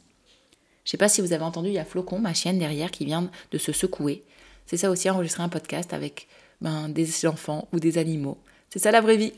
Je 0.86 0.92
sais 0.92 0.98
pas 0.98 1.10
si 1.10 1.22
vous 1.22 1.34
avez 1.34 1.44
entendu, 1.44 1.70
il 1.70 1.74
y 1.74 1.80
a 1.80 1.86
Flocon, 1.86 2.20
ma 2.20 2.34
chienne 2.34 2.60
derrière, 2.60 2.92
qui 2.92 3.06
vient 3.06 3.30
de 3.52 3.58
se 3.58 3.72
secouer. 3.72 4.24
C'est 4.66 4.78
ça 4.78 4.90
aussi, 4.90 5.10
enregistrer 5.10 5.44
un 5.44 5.50
podcast 5.50 5.94
avec 5.94 6.28
ben, 6.62 6.90
des 6.90 7.26
enfants 7.26 7.68
ou 7.74 7.80
des 7.80 7.98
animaux. 7.98 8.38
C'est 8.70 8.80
ça 8.80 8.92
la 8.92 9.02
vraie 9.02 9.18
vie. 9.18 9.34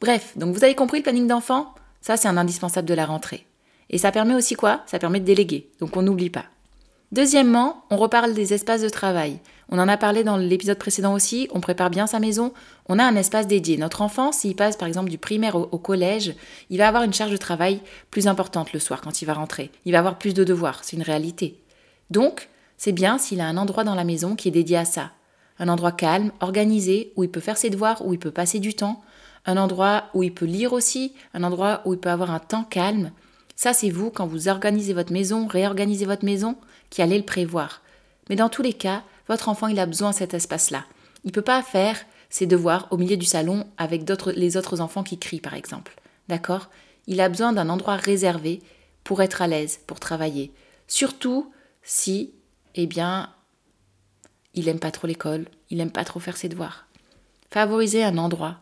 Bref, 0.00 0.36
donc 0.36 0.54
vous 0.54 0.64
avez 0.64 0.74
compris 0.74 0.98
le 0.98 1.02
planning 1.02 1.26
d'enfant 1.26 1.74
Ça, 2.00 2.16
c'est 2.16 2.28
un 2.28 2.36
indispensable 2.36 2.88
de 2.88 2.94
la 2.94 3.06
rentrée. 3.06 3.46
Et 3.90 3.98
ça 3.98 4.12
permet 4.12 4.34
aussi 4.34 4.54
quoi? 4.54 4.82
Ça 4.86 4.98
permet 4.98 5.20
de 5.20 5.24
déléguer, 5.24 5.70
donc 5.80 5.96
on 5.96 6.02
n'oublie 6.02 6.30
pas. 6.30 6.46
Deuxièmement, 7.14 7.84
on 7.90 7.96
reparle 7.96 8.34
des 8.34 8.54
espaces 8.54 8.82
de 8.82 8.88
travail. 8.88 9.38
On 9.68 9.78
en 9.78 9.86
a 9.86 9.96
parlé 9.96 10.24
dans 10.24 10.36
l'épisode 10.36 10.80
précédent 10.80 11.14
aussi, 11.14 11.46
on 11.52 11.60
prépare 11.60 11.88
bien 11.88 12.08
sa 12.08 12.18
maison, 12.18 12.52
on 12.88 12.98
a 12.98 13.04
un 13.04 13.14
espace 13.14 13.46
dédié. 13.46 13.76
Notre 13.76 14.02
enfant, 14.02 14.32
s'il 14.32 14.56
passe 14.56 14.76
par 14.76 14.88
exemple 14.88 15.10
du 15.10 15.16
primaire 15.16 15.54
au, 15.54 15.78
collège, 15.78 16.34
il 16.70 16.78
va 16.78 16.88
avoir 16.88 17.04
une 17.04 17.14
charge 17.14 17.30
de 17.30 17.36
travail 17.36 17.80
plus 18.10 18.26
importante 18.26 18.72
le 18.72 18.80
soir 18.80 19.00
quand 19.00 19.22
il 19.22 19.26
va 19.26 19.34
rentrer. 19.34 19.70
Il 19.84 19.92
va 19.92 20.00
avoir 20.00 20.18
plus 20.18 20.34
de 20.34 20.42
devoirs, 20.42 20.80
c'est 20.82 20.96
une 20.96 21.04
réalité. 21.04 21.62
Donc, 22.10 22.48
c'est 22.78 22.90
bien 22.90 23.16
s'il 23.16 23.40
a 23.40 23.46
un 23.46 23.58
endroit 23.58 23.84
dans 23.84 23.94
la 23.94 24.02
maison 24.02 24.34
qui 24.34 24.48
est 24.48 24.50
dédié 24.50 24.78
à 24.78 24.84
ça. 24.84 25.12
Un 25.60 25.68
endroit 25.68 25.92
calme, 25.92 26.32
organisé, 26.40 27.12
où 27.14 27.22
il 27.22 27.30
peut 27.30 27.38
faire 27.38 27.58
ses 27.58 27.70
devoirs, 27.70 28.04
où 28.04 28.12
il 28.12 28.18
peut 28.18 28.32
passer 28.32 28.58
du 28.58 28.74
temps. 28.74 29.04
Un 29.46 29.56
endroit 29.56 30.06
où 30.14 30.24
il 30.24 30.34
peut 30.34 30.46
lire 30.46 30.72
aussi, 30.72 31.14
un 31.32 31.44
endroit 31.44 31.80
où 31.84 31.94
il 31.94 32.00
peut 32.00 32.10
avoir 32.10 32.32
un 32.32 32.40
temps 32.40 32.64
calme. 32.64 33.12
Ça, 33.54 33.72
c'est 33.72 33.90
vous, 33.90 34.10
quand 34.10 34.26
vous 34.26 34.48
organisez 34.48 34.94
votre 34.94 35.12
maison, 35.12 35.46
réorganisez 35.46 36.06
votre 36.06 36.24
maison, 36.24 36.56
qui 36.94 37.02
allez 37.02 37.18
le 37.18 37.24
prévoir. 37.24 37.82
Mais 38.30 38.36
dans 38.36 38.48
tous 38.48 38.62
les 38.62 38.72
cas, 38.72 39.02
votre 39.26 39.48
enfant, 39.48 39.66
il 39.66 39.80
a 39.80 39.86
besoin 39.86 40.10
de 40.10 40.14
cet 40.14 40.32
espace-là. 40.32 40.84
Il 41.24 41.28
ne 41.28 41.32
peut 41.32 41.42
pas 41.42 41.60
faire 41.60 41.98
ses 42.30 42.46
devoirs 42.46 42.86
au 42.92 42.96
milieu 42.96 43.16
du 43.16 43.26
salon 43.26 43.66
avec 43.78 44.08
les 44.36 44.56
autres 44.56 44.80
enfants 44.80 45.02
qui 45.02 45.18
crient, 45.18 45.40
par 45.40 45.54
exemple. 45.54 45.96
D'accord? 46.28 46.70
Il 47.08 47.20
a 47.20 47.28
besoin 47.28 47.52
d'un 47.52 47.68
endroit 47.68 47.96
réservé 47.96 48.62
pour 49.02 49.22
être 49.22 49.42
à 49.42 49.48
l'aise, 49.48 49.80
pour 49.88 49.98
travailler. 49.98 50.52
Surtout 50.86 51.52
si, 51.82 52.32
eh 52.76 52.86
bien, 52.86 53.28
il 54.54 54.66
n'aime 54.66 54.78
pas 54.78 54.92
trop 54.92 55.08
l'école, 55.08 55.46
il 55.70 55.78
n'aime 55.78 55.90
pas 55.90 56.04
trop 56.04 56.20
faire 56.20 56.36
ses 56.36 56.48
devoirs. 56.48 56.86
Favorisez 57.50 58.04
un 58.04 58.18
endroit 58.18 58.58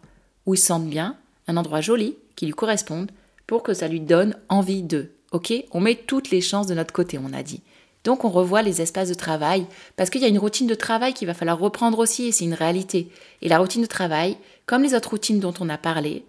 où 0.47 0.55
il 0.55 0.59
se 0.59 0.69
sente 0.69 0.89
bien, 0.89 1.19
un 1.49 1.59
endroit 1.59 1.83
joli, 1.83 2.17
qui 2.35 2.47
lui 2.47 2.55
corresponde, 2.55 3.11
pour 3.47 3.63
que 3.63 3.75
ça 3.75 3.89
lui 3.89 4.01
donne 4.01 4.39
envie 4.49 4.83
d'eux. 4.83 5.13
Ok? 5.33 5.53
On 5.73 5.81
met 5.81 5.97
toutes 5.97 6.31
les 6.31 6.41
chances 6.41 6.67
de 6.67 6.75
notre 6.75 6.95
côté, 6.95 7.19
on 7.19 7.35
a 7.35 7.43
dit. 7.43 7.61
Donc 8.05 8.25
on 8.25 8.31
revoit 8.31 8.63
les 8.63 8.83
espaces 8.83 9.09
de 9.09 9.15
travail, 9.15 9.67
parce 9.97 10.11
qu'il 10.11 10.21
y 10.21 10.25
a 10.25 10.29
une 10.29 10.39
routine 10.39 10.67
de 10.67 10.75
travail 10.75 11.15
qu'il 11.15 11.27
va 11.27 11.35
falloir 11.35 11.59
reprendre 11.59 11.99
aussi, 11.99 12.27
et 12.27 12.33
c'est 12.33 12.45
une 12.45 12.55
réalité. 12.55 13.09
Et 13.43 13.49
la 13.49 13.59
routine 13.59 13.83
de 13.83 13.87
travail, 13.87 14.37
comme 14.67 14.83
les 14.83 14.95
autres 14.95 15.11
routines 15.11 15.41
dont 15.41 15.55
on 15.61 15.69
a 15.69 15.79
parlé, 15.79 16.25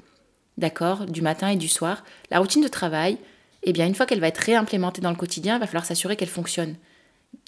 d'accord, 0.57 1.05
du 1.05 1.21
matin 1.21 1.49
et 1.49 1.55
du 1.55 1.67
soir, 1.67 2.03
la 2.29 2.39
routine 2.39 2.62
de 2.62 2.67
travail, 2.67 3.17
eh 3.63 3.73
bien 3.73 3.88
une 3.88 3.95
fois 3.95 4.05
qu'elle 4.05 4.19
va 4.19 4.27
être 4.27 4.38
réimplémentée 4.38 5.01
dans 5.01 5.09
le 5.09 5.15
quotidien, 5.15 5.55
il 5.55 5.59
va 5.59 5.67
falloir 5.67 5.86
s'assurer 5.86 6.15
qu'elle 6.15 6.29
fonctionne. 6.29 6.75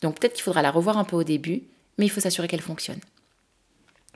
Donc 0.02 0.20
peut-être 0.20 0.34
qu'il 0.34 0.44
faudra 0.44 0.62
la 0.62 0.72
revoir 0.72 0.98
un 0.98 1.04
peu 1.04 1.16
au 1.16 1.24
début, 1.24 1.64
mais 1.98 2.06
il 2.06 2.10
faut 2.10 2.22
s'assurer 2.22 2.48
qu'elle 2.48 2.62
fonctionne. 2.62 3.00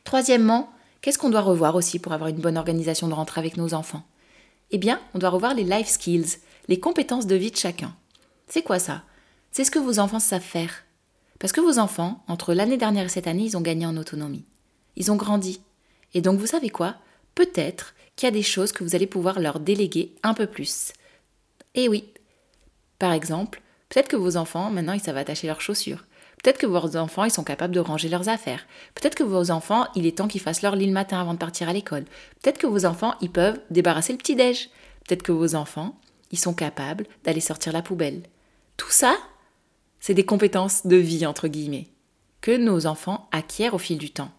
Troisièmement, 0.03 0.71
qu'est-ce 1.01 1.19
qu'on 1.19 1.29
doit 1.29 1.41
revoir 1.41 1.75
aussi 1.75 1.99
pour 1.99 2.13
avoir 2.13 2.29
une 2.29 2.37
bonne 2.37 2.57
organisation 2.57 3.07
de 3.07 3.13
rentrée 3.13 3.41
avec 3.41 3.57
nos 3.57 3.73
enfants? 3.73 4.03
Eh 4.71 4.77
bien, 4.77 4.99
on 5.13 5.19
doit 5.19 5.29
revoir 5.29 5.53
les 5.53 5.63
life 5.63 5.87
skills, 5.87 6.37
les 6.67 6.79
compétences 6.79 7.27
de 7.27 7.35
vie 7.35 7.51
de 7.51 7.57
chacun. 7.57 7.95
C'est 8.47 8.63
quoi 8.63 8.79
ça? 8.79 9.03
C'est 9.51 9.63
ce 9.63 9.71
que 9.71 9.79
vos 9.79 9.99
enfants 9.99 10.19
savent 10.19 10.41
faire. 10.41 10.83
Parce 11.39 11.53
que 11.53 11.61
vos 11.61 11.79
enfants, 11.79 12.23
entre 12.27 12.53
l'année 12.53 12.77
dernière 12.77 13.05
et 13.05 13.09
cette 13.09 13.27
année, 13.27 13.43
ils 13.43 13.57
ont 13.57 13.61
gagné 13.61 13.85
en 13.85 13.97
autonomie. 13.97 14.45
Ils 14.95 15.11
ont 15.11 15.15
grandi. 15.15 15.61
Et 16.13 16.21
donc, 16.21 16.39
vous 16.39 16.47
savez 16.47 16.69
quoi? 16.69 16.95
Peut-être 17.35 17.93
qu'il 18.15 18.27
y 18.27 18.29
a 18.29 18.31
des 18.31 18.43
choses 18.43 18.71
que 18.71 18.83
vous 18.83 18.95
allez 18.95 19.07
pouvoir 19.07 19.39
leur 19.39 19.59
déléguer 19.59 20.13
un 20.23 20.33
peu 20.33 20.47
plus. 20.47 20.91
Et 21.75 21.87
oui. 21.87 22.11
Par 22.99 23.13
exemple, 23.13 23.61
peut-être 23.87 24.09
que 24.09 24.17
vos 24.17 24.35
enfants, 24.35 24.69
maintenant, 24.69 24.93
ils 24.93 24.99
savent 24.99 25.17
attacher 25.17 25.47
leurs 25.47 25.61
chaussures. 25.61 26.03
Peut-être 26.43 26.57
que 26.57 26.65
vos 26.65 26.97
enfants, 26.97 27.25
ils 27.25 27.31
sont 27.31 27.43
capables 27.43 27.73
de 27.73 27.79
ranger 27.79 28.09
leurs 28.09 28.29
affaires. 28.29 28.65
Peut-être 28.95 29.15
que 29.15 29.23
vos 29.23 29.51
enfants, 29.51 29.87
il 29.95 30.05
est 30.05 30.17
temps 30.17 30.27
qu'ils 30.27 30.41
fassent 30.41 30.61
leur 30.61 30.75
lit 30.75 30.87
le 30.87 30.93
matin 30.93 31.19
avant 31.19 31.33
de 31.33 31.39
partir 31.39 31.67
à 31.69 31.73
l'école. 31.73 32.05
Peut-être 32.41 32.57
que 32.57 32.67
vos 32.67 32.85
enfants, 32.85 33.15
ils 33.21 33.31
peuvent 33.31 33.59
débarrasser 33.69 34.13
le 34.13 34.17
petit-déj. 34.17 34.69
Peut-être 35.05 35.23
que 35.23 35.31
vos 35.31 35.55
enfants, 35.55 35.97
ils 36.31 36.39
sont 36.39 36.53
capables 36.53 37.07
d'aller 37.23 37.41
sortir 37.41 37.73
la 37.73 37.81
poubelle. 37.81 38.23
Tout 38.77 38.91
ça, 38.91 39.17
c'est 39.99 40.13
des 40.13 40.25
compétences 40.25 40.85
de 40.85 40.95
vie, 40.95 41.25
entre 41.25 41.47
guillemets, 41.47 41.87
que 42.41 42.55
nos 42.55 42.85
enfants 42.85 43.27
acquièrent 43.31 43.73
au 43.73 43.79
fil 43.79 43.97
du 43.97 44.11
temps. 44.11 44.31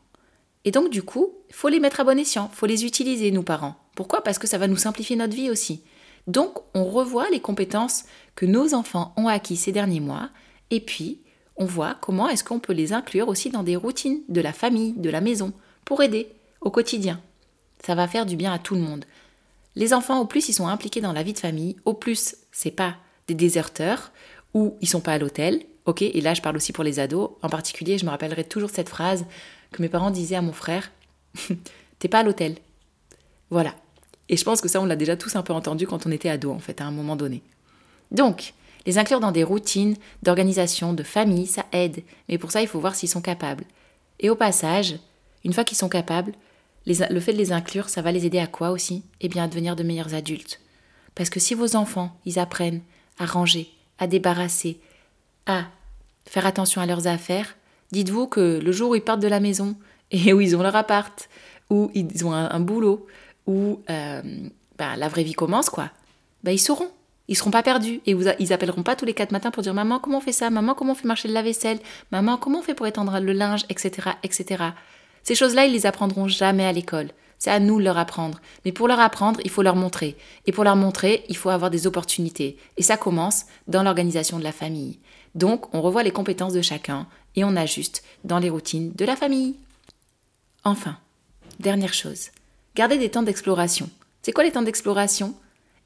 Et 0.64 0.70
donc, 0.70 0.90
du 0.90 1.02
coup, 1.02 1.34
il 1.48 1.54
faut 1.54 1.68
les 1.68 1.80
mettre 1.80 2.00
à 2.00 2.04
bon 2.04 2.18
escient, 2.18 2.50
il 2.52 2.56
faut 2.56 2.66
les 2.66 2.84
utiliser, 2.84 3.30
nous 3.30 3.42
parents. 3.42 3.76
Pourquoi? 3.94 4.22
Parce 4.22 4.38
que 4.38 4.46
ça 4.46 4.58
va 4.58 4.68
nous 4.68 4.76
simplifier 4.76 5.16
notre 5.16 5.34
vie 5.34 5.50
aussi. 5.50 5.82
Donc, 6.26 6.58
on 6.74 6.84
revoit 6.84 7.30
les 7.30 7.40
compétences 7.40 8.04
que 8.34 8.46
nos 8.46 8.74
enfants 8.74 9.14
ont 9.16 9.28
acquis 9.28 9.56
ces 9.56 9.72
derniers 9.72 10.00
mois, 10.00 10.30
et 10.70 10.80
puis, 10.80 11.20
on 11.56 11.64
voit 11.64 11.96
comment 12.00 12.28
est-ce 12.28 12.44
qu'on 12.44 12.58
peut 12.58 12.72
les 12.72 12.92
inclure 12.92 13.28
aussi 13.28 13.50
dans 13.50 13.62
des 13.62 13.76
routines 13.76 14.20
de 14.28 14.40
la 14.40 14.52
famille, 14.52 14.94
de 14.94 15.10
la 15.10 15.20
maison, 15.20 15.52
pour 15.84 16.02
aider 16.02 16.28
au 16.60 16.70
quotidien. 16.70 17.20
Ça 17.84 17.94
va 17.94 18.08
faire 18.08 18.26
du 18.26 18.36
bien 18.36 18.52
à 18.52 18.58
tout 18.58 18.74
le 18.74 18.80
monde. 18.80 19.04
Les 19.76 19.92
enfants, 19.94 20.20
au 20.20 20.26
plus 20.26 20.48
ils 20.48 20.54
sont 20.54 20.68
impliqués 20.68 21.00
dans 21.00 21.12
la 21.12 21.22
vie 21.22 21.32
de 21.32 21.38
famille, 21.38 21.76
au 21.84 21.94
plus 21.94 22.36
c'est 22.52 22.70
pas 22.70 22.96
des 23.28 23.34
déserteurs, 23.34 24.12
ou 24.54 24.76
ils 24.80 24.88
sont 24.88 25.00
pas 25.00 25.12
à 25.12 25.18
l'hôtel, 25.18 25.62
ok 25.86 26.02
Et 26.02 26.20
là, 26.20 26.34
je 26.34 26.42
parle 26.42 26.56
aussi 26.56 26.72
pour 26.72 26.84
les 26.84 26.98
ados. 26.98 27.30
En 27.42 27.48
particulier, 27.48 27.98
je 27.98 28.04
me 28.04 28.10
rappellerai 28.10 28.44
toujours 28.44 28.70
cette 28.70 28.88
phrase 28.88 29.24
que 29.72 29.82
mes 29.82 29.88
parents 29.88 30.10
disaient 30.10 30.36
à 30.36 30.42
mon 30.42 30.52
frère 30.52 30.90
T'es 31.98 32.08
pas 32.08 32.20
à 32.20 32.22
l'hôtel. 32.22 32.56
Voilà. 33.50 33.74
Et 34.28 34.36
je 34.36 34.44
pense 34.44 34.60
que 34.60 34.68
ça, 34.68 34.80
on 34.80 34.86
l'a 34.86 34.96
déjà 34.96 35.16
tous 35.16 35.36
un 35.36 35.42
peu 35.42 35.52
entendu 35.52 35.86
quand 35.86 36.06
on 36.06 36.10
était 36.10 36.30
ado, 36.30 36.50
en 36.50 36.58
fait, 36.58 36.80
à 36.80 36.86
un 36.86 36.90
moment 36.90 37.16
donné. 37.16 37.42
Donc, 38.10 38.54
les 38.86 38.96
inclure 38.96 39.20
dans 39.20 39.32
des 39.32 39.44
routines 39.44 39.96
d'organisation, 40.22 40.94
de 40.94 41.02
famille, 41.02 41.46
ça 41.46 41.66
aide. 41.72 42.02
Mais 42.28 42.38
pour 42.38 42.50
ça, 42.50 42.62
il 42.62 42.68
faut 42.68 42.80
voir 42.80 42.94
s'ils 42.94 43.08
sont 43.08 43.20
capables. 43.20 43.64
Et 44.18 44.30
au 44.30 44.36
passage, 44.36 44.98
une 45.44 45.52
fois 45.52 45.64
qu'ils 45.64 45.76
sont 45.76 45.88
capables, 45.88 46.32
le 46.86 47.20
fait 47.20 47.32
de 47.32 47.38
les 47.38 47.52
inclure, 47.52 47.88
ça 47.88 48.02
va 48.02 48.12
les 48.12 48.24
aider 48.24 48.38
à 48.38 48.46
quoi 48.46 48.70
aussi? 48.70 49.02
Eh 49.20 49.28
bien, 49.28 49.44
à 49.44 49.48
devenir 49.48 49.76
de 49.76 49.82
meilleurs 49.82 50.14
adultes. 50.14 50.60
Parce 51.14 51.30
que 51.30 51.40
si 51.40 51.54
vos 51.54 51.76
enfants, 51.76 52.16
ils 52.24 52.38
apprennent 52.38 52.80
à 53.18 53.26
ranger, 53.26 53.70
à 54.00 54.06
débarrasser, 54.06 54.80
à 55.46 55.66
faire 56.26 56.46
attention 56.46 56.80
à 56.80 56.86
leurs 56.86 57.06
affaires, 57.06 57.56
dites-vous 57.92 58.26
que 58.26 58.58
le 58.58 58.72
jour 58.72 58.90
où 58.90 58.94
ils 58.96 59.02
partent 59.02 59.20
de 59.20 59.28
la 59.28 59.40
maison 59.40 59.76
et 60.10 60.32
où 60.32 60.40
ils 60.40 60.56
ont 60.56 60.62
leur 60.62 60.74
appart, 60.74 61.28
où 61.68 61.90
ils 61.94 62.26
ont 62.26 62.32
un, 62.32 62.60
boulot, 62.60 63.06
où 63.46 63.80
euh, 63.88 64.22
bah, 64.76 64.96
la 64.96 65.08
vraie 65.08 65.22
vie 65.22 65.34
commence, 65.34 65.70
quoi, 65.70 65.90
bah, 66.42 66.52
ils 66.52 66.58
sauront. 66.58 66.90
Ils 67.28 67.36
seront 67.36 67.52
pas 67.52 67.62
perdus 67.62 68.00
et 68.06 68.14
vous, 68.14 68.24
ils 68.40 68.52
appelleront 68.52 68.82
pas 68.82 68.96
tous 68.96 69.04
les 69.04 69.14
quatre 69.14 69.30
matins 69.30 69.52
pour 69.52 69.62
dire 69.62 69.72
maman 69.72 70.00
comment 70.00 70.18
on 70.18 70.20
fait 70.20 70.32
ça, 70.32 70.50
maman 70.50 70.74
comment 70.74 70.92
on 70.92 70.94
fait 70.96 71.06
marcher 71.06 71.28
le 71.28 71.34
lave-vaisselle, 71.34 71.78
maman 72.10 72.36
comment 72.36 72.58
on 72.58 72.62
fait 72.62 72.74
pour 72.74 72.88
étendre 72.88 73.20
le 73.20 73.32
linge, 73.32 73.64
etc., 73.68 74.10
etc. 74.24 74.64
Ces 75.22 75.36
choses-là, 75.36 75.66
ils 75.66 75.72
les 75.72 75.86
apprendront 75.86 76.26
jamais 76.26 76.64
à 76.64 76.72
l'école. 76.72 77.10
C'est 77.40 77.50
à 77.50 77.58
nous 77.58 77.80
de 77.80 77.84
leur 77.84 77.98
apprendre. 77.98 78.40
Mais 78.64 78.70
pour 78.70 78.86
leur 78.86 79.00
apprendre, 79.00 79.40
il 79.42 79.50
faut 79.50 79.62
leur 79.62 79.74
montrer. 79.74 80.16
Et 80.46 80.52
pour 80.52 80.62
leur 80.62 80.76
montrer, 80.76 81.24
il 81.28 81.36
faut 81.36 81.48
avoir 81.48 81.70
des 81.70 81.88
opportunités. 81.88 82.56
Et 82.76 82.82
ça 82.82 82.96
commence 82.96 83.46
dans 83.66 83.82
l'organisation 83.82 84.38
de 84.38 84.44
la 84.44 84.52
famille. 84.52 85.00
Donc, 85.34 85.74
on 85.74 85.80
revoit 85.80 86.04
les 86.04 86.12
compétences 86.12 86.52
de 86.52 86.62
chacun 86.62 87.08
et 87.34 87.42
on 87.42 87.56
ajuste 87.56 88.04
dans 88.24 88.38
les 88.38 88.50
routines 88.50 88.92
de 88.92 89.04
la 89.04 89.16
famille. 89.16 89.56
Enfin, 90.64 90.98
dernière 91.58 91.94
chose, 91.94 92.28
gardez 92.74 92.98
des 92.98 93.10
temps 93.10 93.22
d'exploration. 93.22 93.88
C'est 94.22 94.32
quoi 94.32 94.44
les 94.44 94.52
temps 94.52 94.62
d'exploration? 94.62 95.34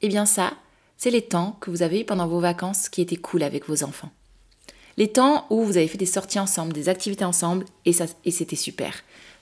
Eh 0.03 0.09
bien 0.09 0.27
ça, 0.27 0.55
c'est 0.97 1.11
les 1.11 1.23
temps 1.23 1.57
que 1.61 1.71
vous 1.71 1.83
avez 1.83 2.01
eu 2.01 2.05
pendant 2.05 2.27
vos 2.27 2.41
vacances 2.41 2.89
qui 2.89 3.01
étaient 3.01 3.17
cool 3.17 3.43
avec 3.43 3.69
vos 3.69 3.85
enfants. 3.85 4.11
Les 4.97 5.13
temps 5.13 5.47
où 5.51 5.63
vous 5.63 5.77
avez 5.77 5.89
fait 5.89 5.99
des 5.99 6.07
sorties 6.07 6.39
ensemble, 6.39 6.73
des 6.73 6.89
activités 6.89 7.25
ensemble, 7.25 7.67
et, 7.85 7.93
et 8.25 8.31
c'était 8.31 8.57
super. 8.57 8.95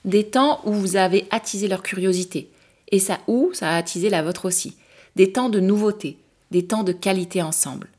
Des 0.05 0.29
temps 0.29 0.61
où 0.65 0.73
vous 0.73 0.95
avez 0.95 1.27
attisé 1.31 1.67
leur 1.67 1.83
curiosité, 1.83 2.51
et 2.91 2.99
ça 2.99 3.19
où 3.27 3.51
ça 3.53 3.71
a 3.71 3.77
attisé 3.77 4.09
la 4.09 4.21
vôtre 4.21 4.45
aussi. 4.45 4.75
Des 5.15 5.31
temps 5.31 5.49
de 5.49 5.59
nouveauté, 5.59 6.17
des 6.51 6.65
temps 6.65 6.83
de 6.83 6.91
qualité 6.91 7.41
ensemble, 7.41 7.89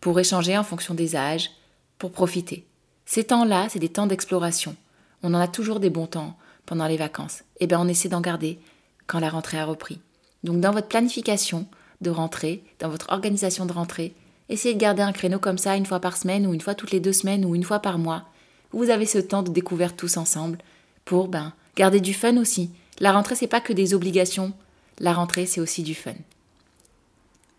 pour 0.00 0.18
échanger 0.20 0.56
en 0.56 0.64
fonction 0.64 0.94
des 0.94 1.16
âges, 1.16 1.50
pour 1.98 2.12
profiter. 2.12 2.66
Ces 3.06 3.24
temps-là, 3.24 3.68
c'est 3.68 3.78
des 3.78 3.88
temps 3.88 4.06
d'exploration. 4.06 4.76
On 5.22 5.34
en 5.34 5.40
a 5.40 5.48
toujours 5.48 5.80
des 5.80 5.90
bons 5.90 6.06
temps 6.06 6.36
pendant 6.66 6.86
les 6.86 6.96
vacances. 6.96 7.42
Eh 7.58 7.66
bien, 7.66 7.80
on 7.80 7.88
essaie 7.88 8.08
d'en 8.08 8.20
garder 8.20 8.58
quand 9.06 9.20
la 9.20 9.30
rentrée 9.30 9.58
a 9.58 9.64
repris. 9.64 10.00
Donc, 10.44 10.60
dans 10.60 10.72
votre 10.72 10.88
planification, 10.88 11.66
de 12.00 12.10
rentrée, 12.10 12.62
dans 12.78 12.88
votre 12.88 13.10
organisation 13.10 13.66
de 13.66 13.72
rentrée. 13.72 14.14
Essayez 14.48 14.74
de 14.74 14.80
garder 14.80 15.02
un 15.02 15.12
créneau 15.12 15.38
comme 15.38 15.58
ça 15.58 15.76
une 15.76 15.86
fois 15.86 16.00
par 16.00 16.16
semaine 16.16 16.46
ou 16.46 16.54
une 16.54 16.60
fois 16.60 16.74
toutes 16.74 16.90
les 16.90 17.00
deux 17.00 17.12
semaines 17.12 17.44
ou 17.44 17.54
une 17.54 17.62
fois 17.62 17.80
par 17.80 17.98
mois. 17.98 18.24
Vous 18.72 18.90
avez 18.90 19.06
ce 19.06 19.18
temps 19.18 19.42
de 19.42 19.50
découverte 19.50 19.96
tous 19.96 20.16
ensemble 20.16 20.58
pour 21.04 21.28
ben 21.28 21.52
garder 21.76 22.00
du 22.00 22.14
fun 22.14 22.36
aussi. 22.36 22.70
La 22.98 23.12
rentrée 23.12 23.34
c'est 23.34 23.46
pas 23.46 23.60
que 23.60 23.72
des 23.72 23.94
obligations, 23.94 24.52
la 24.98 25.12
rentrée 25.12 25.46
c'est 25.46 25.60
aussi 25.60 25.82
du 25.82 25.94
fun. 25.94 26.14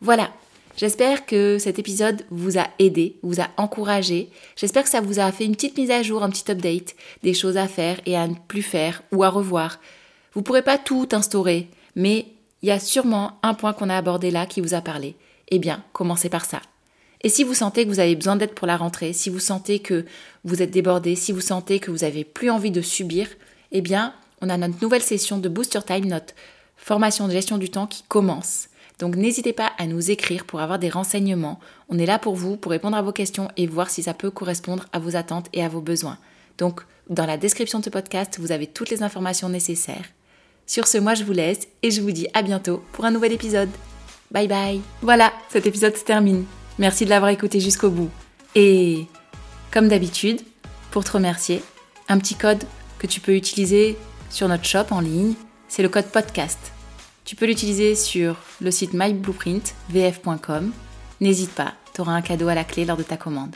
Voilà, 0.01 0.31
J'espère 0.77 1.25
que 1.25 1.57
cet 1.59 1.79
épisode 1.79 2.23
vous 2.29 2.57
a 2.57 2.67
aidé, 2.79 3.17
vous 3.23 3.41
a 3.41 3.49
encouragé. 3.57 4.29
J'espère 4.55 4.83
que 4.83 4.89
ça 4.89 5.01
vous 5.01 5.19
a 5.19 5.31
fait 5.31 5.45
une 5.45 5.55
petite 5.55 5.77
mise 5.77 5.91
à 5.91 6.01
jour, 6.01 6.23
un 6.23 6.29
petit 6.29 6.49
update, 6.49 6.95
des 7.23 7.33
choses 7.33 7.57
à 7.57 7.67
faire 7.67 7.99
et 8.05 8.15
à 8.15 8.27
ne 8.27 8.35
plus 8.47 8.61
faire 8.61 9.03
ou 9.11 9.23
à 9.23 9.29
revoir. 9.29 9.79
Vous 10.33 10.41
pourrez 10.41 10.61
pas 10.61 10.77
tout 10.77 11.09
instaurer, 11.11 11.67
mais 11.95 12.25
il 12.61 12.69
y 12.69 12.71
a 12.71 12.79
sûrement 12.79 13.39
un 13.43 13.53
point 13.53 13.73
qu'on 13.73 13.89
a 13.89 13.97
abordé 13.97 14.31
là 14.31 14.45
qui 14.45 14.61
vous 14.61 14.73
a 14.73 14.81
parlé. 14.81 15.15
Eh 15.49 15.59
bien, 15.59 15.83
commencez 15.93 16.29
par 16.29 16.45
ça. 16.45 16.61
Et 17.23 17.29
si 17.29 17.43
vous 17.43 17.53
sentez 17.53 17.85
que 17.85 17.89
vous 17.89 17.99
avez 17.99 18.15
besoin 18.15 18.35
d'aide 18.35 18.53
pour 18.53 18.67
la 18.67 18.77
rentrée, 18.77 19.13
si 19.13 19.29
vous 19.29 19.39
sentez 19.39 19.79
que 19.79 20.05
vous 20.43 20.61
êtes 20.61 20.71
débordé, 20.71 21.15
si 21.15 21.31
vous 21.31 21.41
sentez 21.41 21.79
que 21.79 21.91
vous 21.91 21.99
n'avez 21.99 22.23
plus 22.23 22.49
envie 22.49 22.71
de 22.71 22.81
subir, 22.81 23.27
eh 23.71 23.81
bien, 23.81 24.13
on 24.41 24.49
a 24.49 24.57
notre 24.57 24.81
nouvelle 24.81 25.03
session 25.03 25.37
de 25.37 25.49
Booster 25.49 25.81
Time, 25.85 26.05
notre 26.05 26.33
formation 26.75 27.27
de 27.27 27.33
gestion 27.33 27.57
du 27.57 27.69
temps 27.69 27.87
qui 27.87 28.03
commence. 28.07 28.67
Donc 28.99 29.15
n'hésitez 29.15 29.53
pas 29.53 29.71
à 29.77 29.87
nous 29.87 30.11
écrire 30.11 30.45
pour 30.45 30.61
avoir 30.61 30.79
des 30.79 30.89
renseignements. 30.89 31.59
On 31.89 31.97
est 31.97 32.05
là 32.05 32.19
pour 32.19 32.35
vous, 32.35 32.57
pour 32.57 32.71
répondre 32.71 32.97
à 32.97 33.01
vos 33.01 33.11
questions 33.11 33.49
et 33.57 33.65
voir 33.65 33.89
si 33.89 34.03
ça 34.03 34.13
peut 34.13 34.29
correspondre 34.29 34.85
à 34.93 34.99
vos 34.99 35.15
attentes 35.15 35.47
et 35.53 35.63
à 35.63 35.69
vos 35.69 35.81
besoins. 35.81 36.17
Donc 36.57 36.81
dans 37.09 37.25
la 37.25 37.37
description 37.37 37.79
de 37.79 37.85
ce 37.85 37.89
podcast, 37.89 38.37
vous 38.39 38.51
avez 38.51 38.67
toutes 38.67 38.89
les 38.89 39.01
informations 39.01 39.49
nécessaires. 39.49 40.05
Sur 40.67 40.87
ce, 40.87 40.99
moi 40.99 41.15
je 41.15 41.23
vous 41.23 41.33
laisse 41.33 41.67
et 41.81 41.89
je 41.89 42.01
vous 42.01 42.11
dis 42.11 42.27
à 42.33 42.43
bientôt 42.43 42.83
pour 42.93 43.05
un 43.05 43.11
nouvel 43.11 43.31
épisode. 43.31 43.69
Bye 44.29 44.47
bye. 44.47 44.81
Voilà, 45.01 45.33
cet 45.49 45.65
épisode 45.65 45.97
se 45.97 46.03
termine. 46.03 46.45
Merci 46.81 47.05
de 47.05 47.11
l'avoir 47.11 47.29
écouté 47.29 47.59
jusqu'au 47.59 47.91
bout. 47.91 48.09
Et 48.55 49.05
comme 49.71 49.87
d'habitude, 49.87 50.41
pour 50.89 51.03
te 51.03 51.11
remercier, 51.11 51.61
un 52.09 52.17
petit 52.17 52.33
code 52.33 52.63
que 52.97 53.05
tu 53.05 53.19
peux 53.19 53.35
utiliser 53.35 53.99
sur 54.31 54.47
notre 54.47 54.65
shop 54.65 54.85
en 54.89 54.99
ligne, 54.99 55.35
c'est 55.67 55.83
le 55.83 55.89
code 55.89 56.07
podcast. 56.07 56.57
Tu 57.23 57.35
peux 57.35 57.45
l'utiliser 57.45 57.93
sur 57.93 58.35
le 58.61 58.71
site 58.71 58.93
myblueprint.vf.com. 58.95 60.71
N'hésite 61.19 61.51
pas, 61.51 61.75
tu 61.93 62.01
auras 62.01 62.13
un 62.13 62.23
cadeau 62.23 62.47
à 62.47 62.55
la 62.55 62.63
clé 62.63 62.83
lors 62.83 62.97
de 62.97 63.03
ta 63.03 63.15
commande. 63.15 63.55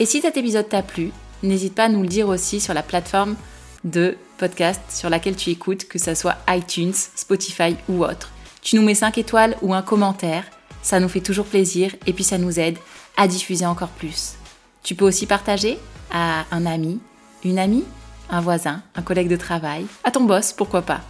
Et 0.00 0.04
si 0.04 0.20
cet 0.20 0.36
épisode 0.36 0.68
t'a 0.68 0.82
plu, 0.82 1.12
n'hésite 1.44 1.76
pas 1.76 1.84
à 1.84 1.88
nous 1.88 2.02
le 2.02 2.08
dire 2.08 2.26
aussi 2.26 2.60
sur 2.60 2.74
la 2.74 2.82
plateforme 2.82 3.36
de 3.84 4.16
podcast 4.38 4.80
sur 4.88 5.08
laquelle 5.08 5.36
tu 5.36 5.50
écoutes, 5.50 5.86
que 5.86 6.00
ce 6.00 6.16
soit 6.16 6.38
iTunes, 6.48 6.94
Spotify 6.94 7.76
ou 7.88 8.04
autre. 8.04 8.32
Tu 8.60 8.74
nous 8.74 8.82
mets 8.82 8.96
5 8.96 9.18
étoiles 9.18 9.56
ou 9.62 9.72
un 9.72 9.82
commentaire, 9.82 10.44
ça 10.84 11.00
nous 11.00 11.08
fait 11.08 11.20
toujours 11.20 11.46
plaisir 11.46 11.96
et 12.06 12.12
puis 12.12 12.22
ça 12.22 12.38
nous 12.38 12.60
aide 12.60 12.78
à 13.16 13.26
diffuser 13.26 13.66
encore 13.66 13.88
plus. 13.88 14.34
Tu 14.84 14.94
peux 14.94 15.06
aussi 15.06 15.26
partager 15.26 15.78
à 16.12 16.44
un 16.52 16.66
ami, 16.66 17.00
une 17.42 17.58
amie, 17.58 17.84
un 18.30 18.40
voisin, 18.40 18.82
un 18.94 19.02
collègue 19.02 19.28
de 19.28 19.36
travail, 19.36 19.86
à 20.04 20.12
ton 20.12 20.24
boss, 20.24 20.52
pourquoi 20.52 20.82
pas. 20.82 21.00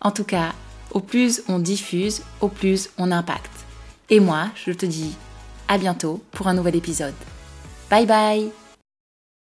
En 0.00 0.10
tout 0.10 0.24
cas, 0.24 0.52
au 0.90 1.00
plus 1.00 1.42
on 1.48 1.60
diffuse, 1.60 2.22
au 2.40 2.48
plus 2.48 2.90
on 2.98 3.12
impacte. 3.12 3.50
Et 4.10 4.20
moi, 4.20 4.48
je 4.66 4.72
te 4.72 4.84
dis 4.84 5.14
à 5.68 5.78
bientôt 5.78 6.22
pour 6.32 6.48
un 6.48 6.54
nouvel 6.54 6.76
épisode. 6.76 7.14
Bye 7.88 8.06
bye 8.06 8.61